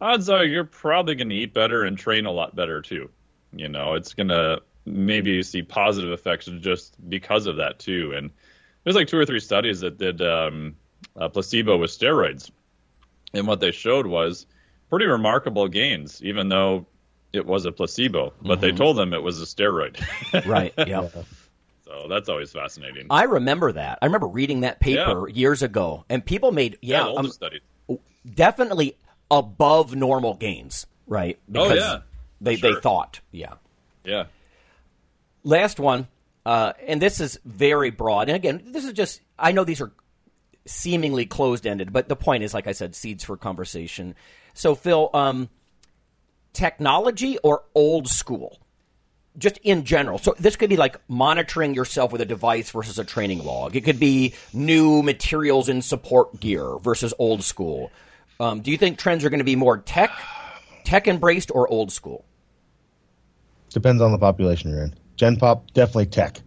[0.00, 3.10] odds are you're probably going to eat better and train a lot better too.
[3.52, 8.12] You know, it's going to maybe see positive effects just because of that too.
[8.14, 8.30] And
[8.82, 10.76] there's like two or three studies that did um,
[11.16, 12.50] uh, placebo with steroids,
[13.32, 14.46] and what they showed was
[14.90, 16.86] pretty remarkable gains, even though
[17.34, 18.32] it was a placebo.
[18.42, 18.76] But they Mhm.
[18.76, 19.96] told them it was a steroid.
[20.46, 21.08] right yeah
[21.84, 23.06] so that's always fascinating.
[23.10, 23.98] I remember that.
[24.00, 27.60] I remember reading that paper years ago, and people made yeah, yeah, um, oldest studies.
[28.34, 28.96] definitely
[29.30, 31.38] above normal gains, right?
[31.54, 32.00] Oh, yeah.
[32.40, 32.74] they Sure.
[32.74, 33.54] they thought, yeah.
[34.04, 34.24] Yeah.
[35.44, 36.08] Last one,
[36.46, 38.28] uh, and this is very broad.
[38.28, 39.92] And again, this is just I know these are
[40.66, 44.14] seemingly closed ended, but the point is, like I said, seeds for conversation.
[44.54, 45.50] So, Phil, um,
[46.54, 48.58] technology or old school?
[49.36, 50.18] just in general.
[50.18, 53.76] So this could be like monitoring yourself with a device versus a training log.
[53.76, 57.90] It could be new materials in support gear versus old school.
[58.38, 60.10] Um, do you think trends are going to be more tech,
[60.84, 62.24] tech embraced, or old school?
[63.70, 64.94] Depends on the population you're in.
[65.16, 66.40] Gen Pop definitely tech,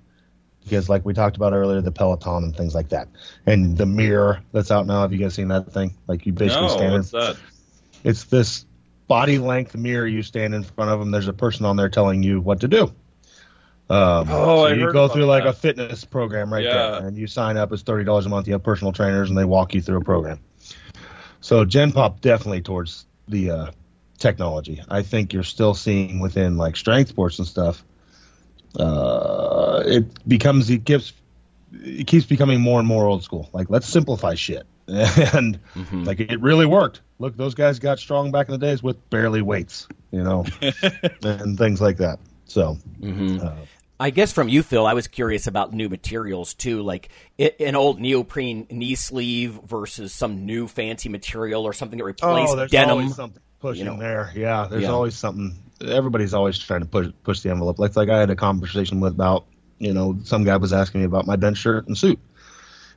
[0.63, 3.07] because like we talked about earlier, the Peloton and things like that,
[3.45, 5.01] and the mirror that's out now.
[5.01, 5.93] Have you guys seen that thing?
[6.07, 6.93] Like you basically no, stand.
[6.93, 7.37] what's in, that?
[8.03, 8.65] It's this
[9.07, 10.05] body length mirror.
[10.07, 11.11] You stand in front of them.
[11.11, 12.83] There's a person on there telling you what to do.
[13.89, 15.49] Um, Oh, so you go through like that.
[15.49, 16.73] a fitness program right Yeah.
[16.99, 17.71] there, and you sign up.
[17.71, 18.47] It's thirty dollars a month.
[18.47, 20.39] You have personal trainers, and they walk you through a program.
[21.39, 23.71] So Gen Pop definitely towards the uh,
[24.17, 24.81] technology.
[24.89, 27.83] I think you're still seeing within like strength sports and stuff.
[28.77, 31.13] Uh, it becomes it gives
[31.71, 33.49] it keeps becoming more and more old school.
[33.53, 34.65] Like let's simplify shit,
[35.33, 35.59] and
[35.91, 37.01] like it really worked.
[37.19, 40.45] Look, those guys got strong back in the days with barely weights, you know,
[41.23, 42.19] and things like that.
[42.45, 42.77] So.
[43.03, 43.55] uh,
[43.99, 47.09] I guess from you, Phil, I was curious about new materials too, like
[47.39, 52.53] i an old neoprene knee sleeve versus some new fancy material or something that replaced
[52.53, 52.91] oh, there's denim.
[52.91, 53.97] always something pushing you know.
[53.99, 54.31] there.
[54.35, 54.89] Yeah, there's Yeah.
[54.91, 55.55] always something.
[55.81, 57.79] Everybody's always trying to push push the envelope.
[57.79, 59.45] Like like I had a conversation with about
[59.79, 62.19] you know some guy was asking me about my bench shirt and suit,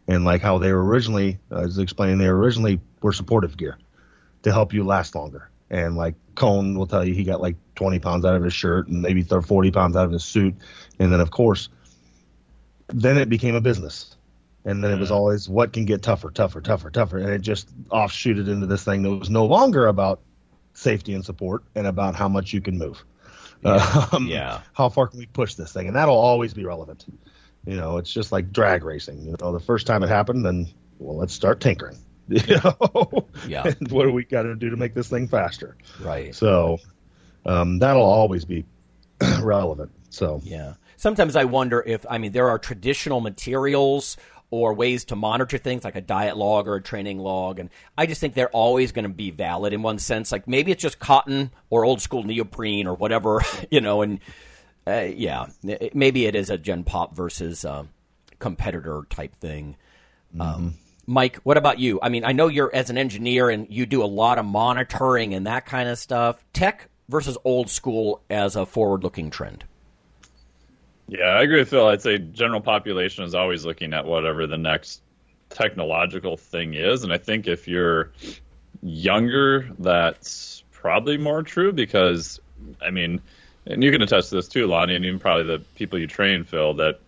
[0.08, 1.38] and like how they were originally.
[1.50, 3.78] I was explaining they originally were supportive gear
[4.42, 5.50] to help you last longer.
[5.70, 8.88] And like Coan will tell you, he got like 20 pounds out of his shirt
[8.88, 10.54] and maybe thir- 40 pounds out of his suit.
[10.98, 11.68] And then of course,
[12.88, 14.16] then it became a business.
[14.64, 17.18] And then it was always what can get tougher, tougher, tougher, tougher.
[17.18, 20.20] And it just offshooted into this thing that was no longer about
[20.74, 23.04] safety and support and about how much you can move.
[23.62, 24.62] Um, yeah.
[24.72, 25.86] How far can we push this thing?
[25.86, 27.04] And that'll always be relevant.
[27.66, 29.20] You know, it's just like drag racing.
[29.22, 30.66] You know, the first time it happened, then,
[30.98, 31.96] well, let's start tinkering.
[32.30, 33.26] You know?
[33.48, 33.72] Yeah.
[33.88, 35.76] What do we got to do to make this thing faster?
[36.00, 36.32] Right.
[36.32, 36.78] So
[37.44, 38.64] um, that'll always be
[39.42, 39.90] relevant.
[40.10, 40.74] So Yeah.
[40.96, 44.16] Sometimes I wonder if I mean there are traditional materials
[44.50, 48.06] or ways to monitor things like a diet log or a training log and I
[48.06, 50.98] just think they're always going to be valid in one sense like maybe it's just
[50.98, 54.20] cotton or old school neoprene or whatever, you know and
[54.86, 57.84] uh, yeah, it- maybe it is a gen pop versus uh,
[58.38, 59.76] competitor type thing.
[60.38, 60.74] Um,
[61.06, 61.98] Mike, what about you?
[62.02, 65.34] I mean, I know you're as an engineer and you do a lot of monitoring
[65.34, 66.44] and that kind of stuff.
[66.52, 69.64] Tech versus old school as a forward-looking trend.
[71.08, 71.88] Yeah, I agree with Phil.
[71.88, 75.02] I'd say general population is always looking at whatever the next
[75.48, 78.12] technological thing is, and I think if you're
[78.80, 82.38] younger, that's probably more true because,
[82.80, 83.20] I mean,
[83.66, 86.44] and you can attest to this too, Lonnie, and even probably the people you train,
[86.44, 87.00] Phil, that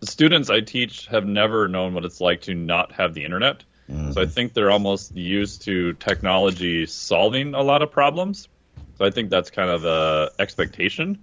[0.00, 3.64] the students I teach have never known what it's like to not have the internet.
[3.90, 4.12] Mm-hmm.
[4.12, 8.48] So I think they're almost used to technology solving a lot of problems.
[8.98, 11.18] So I think that's kind of the expectation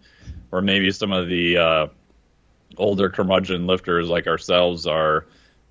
[0.52, 1.88] or maybe some of the uh,
[2.78, 5.26] older curmudgeon lifters like ourselves are,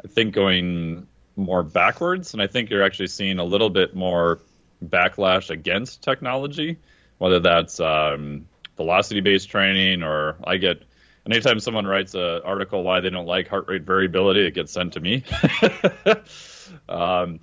[0.05, 2.33] I think, going more backwards.
[2.33, 4.41] And I think you're actually seeing a little bit more
[4.85, 6.79] backlash against technology,
[7.19, 8.47] whether that's um,
[8.77, 10.83] velocity based training or I get.
[11.31, 14.95] Anytime someone writes an article why they don't like heart rate variability, it gets sent
[14.95, 15.25] to me.
[16.89, 17.41] um,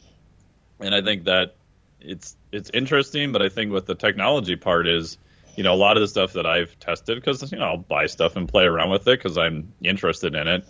[0.80, 1.55] and I think that
[2.01, 5.19] it's it's interesting, but I think with the technology part is
[5.55, 8.07] you know, a lot of the stuff that I've tested because you know I'll buy
[8.07, 10.65] stuff and play around with it because I'm interested in it.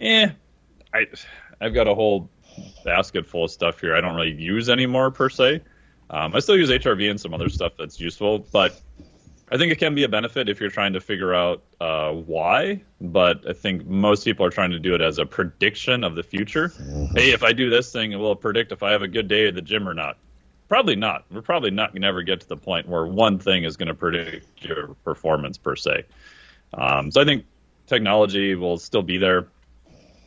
[0.00, 0.28] Eh,
[0.92, 1.06] I
[1.60, 2.30] I've got a whole
[2.84, 5.62] basket full of stuff here I don't really use anymore per se.
[6.14, 8.80] Um, I still use HRV and some other stuff that's useful, but
[9.50, 12.82] I think it can be a benefit if you're trying to figure out uh, why.
[13.00, 16.22] But I think most people are trying to do it as a prediction of the
[16.22, 16.68] future.
[16.68, 17.16] Mm-hmm.
[17.16, 19.48] Hey, if I do this thing, it will predict if I have a good day
[19.48, 20.16] at the gym or not.
[20.68, 21.24] Probably not.
[21.32, 23.88] We're probably not going to ever get to the point where one thing is going
[23.88, 26.04] to predict your performance per se.
[26.72, 27.44] Um, so I think
[27.88, 29.48] technology will still be there,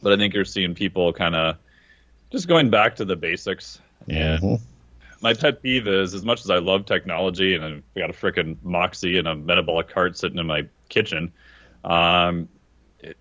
[0.04, 1.56] but I think you're seeing people kind of
[2.30, 3.80] just going back to the basics.
[4.10, 4.64] And mm-hmm.
[5.22, 8.58] My pet peeve is, as much as I love technology and I've got a freaking
[8.64, 11.32] Moxy and a metabolic cart sitting in my kitchen,
[11.84, 12.50] um,
[13.00, 13.18] it,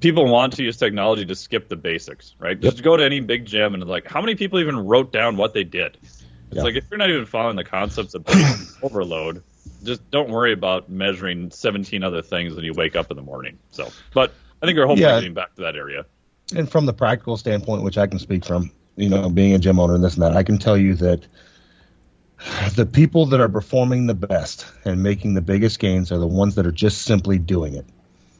[0.00, 2.60] people want to use technology to skip the basics, right?
[2.60, 2.72] Yep.
[2.72, 5.54] Just go to any big gym and like, how many people even wrote down what
[5.54, 5.96] they did?
[6.02, 6.64] It's yep.
[6.64, 8.24] like if you're not even following the concepts of
[8.82, 9.42] overload,
[9.84, 13.58] just don't worry about measuring 17 other things when you wake up in the morning.
[13.70, 15.16] So, but I think our whole yeah.
[15.16, 16.06] getting back to that area.
[16.54, 19.78] And from the practical standpoint, which I can speak from, you know, being a gym
[19.78, 21.26] owner and this and that, I can tell you that
[22.74, 26.56] the people that are performing the best and making the biggest gains are the ones
[26.56, 27.86] that are just simply doing it.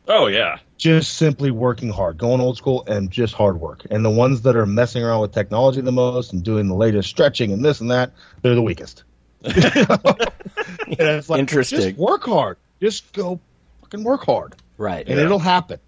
[0.09, 0.59] Oh yeah.
[0.77, 3.87] Just simply working hard, going old school and just hard work.
[3.91, 7.09] And the ones that are messing around with technology the most and doing the latest
[7.09, 9.05] stretching and this and that, they're the weakest.
[9.43, 11.81] like, Interesting.
[11.81, 12.57] Just work hard.
[12.81, 13.39] Just go
[13.83, 14.57] fucking work hard.
[14.77, 15.07] Right.
[15.07, 15.25] And yeah.
[15.25, 15.79] it'll happen.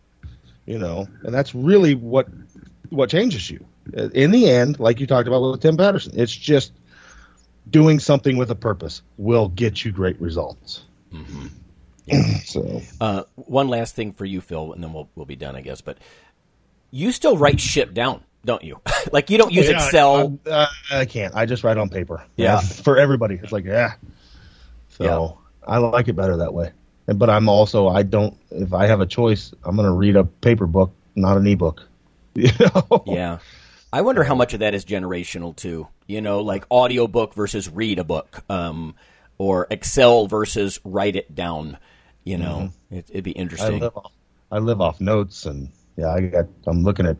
[0.66, 2.28] You know, and that's really what
[2.90, 3.64] what changes you.
[4.14, 6.72] In the end, like you talked about with Tim Patterson, it's just
[7.68, 10.84] doing something with a purpose will get you great results.
[11.12, 11.46] Mm-hmm.
[12.44, 15.60] so, uh, one last thing for you, Phil, and then we'll we'll be done, I
[15.60, 15.80] guess.
[15.80, 15.98] But
[16.90, 18.80] you still write shit down, don't you?
[19.12, 20.38] like you don't use yeah, Excel.
[20.46, 21.34] I, uh, I, can't.
[21.34, 22.24] I just write on paper.
[22.36, 23.94] Yeah, for everybody, it's like yeah.
[24.88, 25.72] So yeah.
[25.72, 26.72] I like it better that way.
[27.06, 28.36] But I'm also I don't.
[28.50, 31.86] If I have a choice, I'm going to read a paper book, not an ebook.
[32.36, 33.02] You know?
[33.06, 33.38] Yeah.
[33.92, 35.88] I wonder how much of that is generational too.
[36.06, 38.94] You know, like audiobook versus read a book, um,
[39.38, 41.78] or Excel versus write it down.
[42.24, 42.96] You know, mm-hmm.
[42.96, 43.76] it, would be interesting.
[43.76, 44.12] I live, off,
[44.52, 46.46] I live off notes, and yeah, I got.
[46.66, 47.16] I'm looking at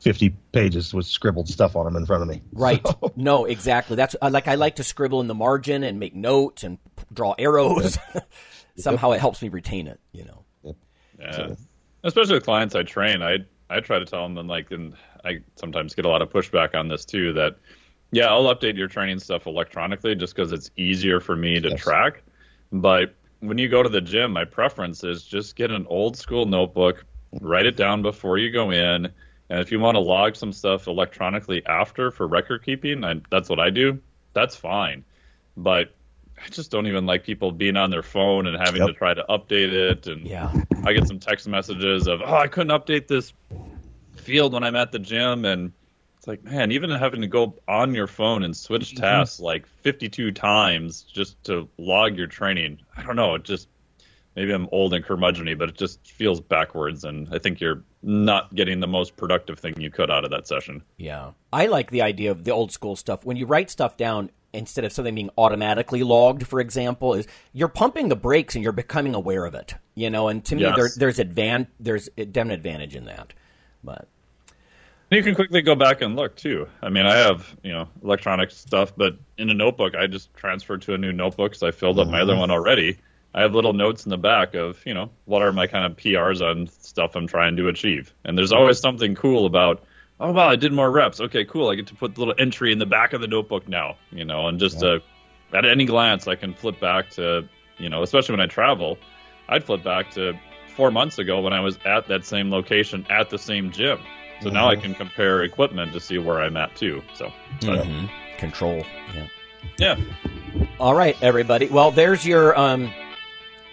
[0.00, 2.42] 50 pages with scribbled stuff on them in front of me.
[2.52, 2.86] Right.
[2.86, 3.12] So.
[3.16, 3.96] No, exactly.
[3.96, 6.78] That's like I like to scribble in the margin and make notes and
[7.12, 7.98] draw arrows.
[8.14, 8.30] Yep.
[8.76, 9.18] Somehow yep.
[9.18, 10.00] it helps me retain it.
[10.12, 10.44] You know.
[10.62, 10.76] Yep.
[11.20, 11.32] Yeah.
[11.32, 11.56] So.
[12.02, 13.38] Especially with clients I train, I
[13.70, 14.94] I try to tell them, and like, and
[15.24, 17.32] I sometimes get a lot of pushback on this too.
[17.32, 17.56] That
[18.10, 21.80] yeah, I'll update your training stuff electronically just because it's easier for me to yes.
[21.80, 22.22] track,
[22.72, 26.46] but when you go to the gym, my preference is just get an old school
[26.46, 27.04] notebook,
[27.40, 29.08] write it down before you go in,
[29.50, 33.48] and if you want to log some stuff electronically after for record keeping, I, that's
[33.48, 34.00] what I do.
[34.32, 35.04] That's fine,
[35.56, 35.94] but
[36.42, 38.88] I just don't even like people being on their phone and having yep.
[38.88, 40.06] to try to update it.
[40.06, 40.52] And yeah.
[40.84, 43.32] I get some text messages of, "Oh, I couldn't update this
[44.24, 45.72] field when I'm at the gym," and
[46.18, 49.02] it's like, man, even having to go on your phone and switch mm-hmm.
[49.02, 52.80] tasks like 52 times just to log your training.
[52.96, 53.34] I don't know.
[53.34, 53.68] It just
[54.34, 58.54] maybe I'm old and curmudgeony, but it just feels backwards, and I think you're not
[58.54, 60.82] getting the most productive thing you could out of that session.
[60.96, 63.24] Yeah, I like the idea of the old school stuff.
[63.24, 67.68] When you write stuff down instead of something being automatically logged, for example, is you're
[67.68, 69.74] pumping the brakes and you're becoming aware of it.
[69.94, 70.76] You know, and to me, yes.
[70.76, 73.34] there, there's advan- there's a definite advantage in that.
[73.82, 74.08] But
[75.14, 76.68] you can quickly go back and look too.
[76.82, 80.82] I mean, I have you know electronic stuff, but in a notebook, I just transferred
[80.82, 82.40] to a new notebook because I filled up my other mm-hmm.
[82.40, 82.98] one already.
[83.34, 85.96] I have little notes in the back of you know what are my kind of
[85.96, 89.84] PRs on stuff I'm trying to achieve, and there's always something cool about.
[90.20, 91.20] oh wow, I did more reps.
[91.20, 91.68] Okay, cool.
[91.68, 94.24] I get to put the little entry in the back of the notebook now, you
[94.24, 95.00] know, and just uh,
[95.52, 98.98] at any glance, I can flip back to, you know, especially when I travel,
[99.48, 100.34] I'd flip back to
[100.74, 103.98] four months ago when I was at that same location at the same gym.
[104.42, 107.02] So now I can compare equipment to see where I'm at too.
[107.14, 108.10] So, Mhm.
[108.38, 108.84] Control.
[109.14, 109.26] Yeah.
[109.78, 109.96] yeah.
[110.78, 111.68] All right, everybody.
[111.68, 112.92] Well, there's your, um,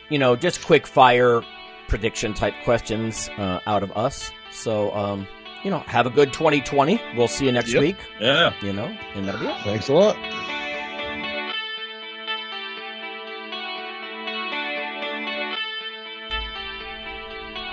[0.10, 1.42] you know, just quick fire
[1.90, 4.32] prediction type questions uh, out of us.
[4.52, 5.28] So, um,
[5.64, 7.02] you know, have a good 2020.
[7.18, 7.82] We'll see you next Yep.
[7.82, 7.98] week.
[8.20, 8.54] Yeah.
[8.62, 9.58] You know, and that'll be it.
[9.64, 10.16] Thanks a lot.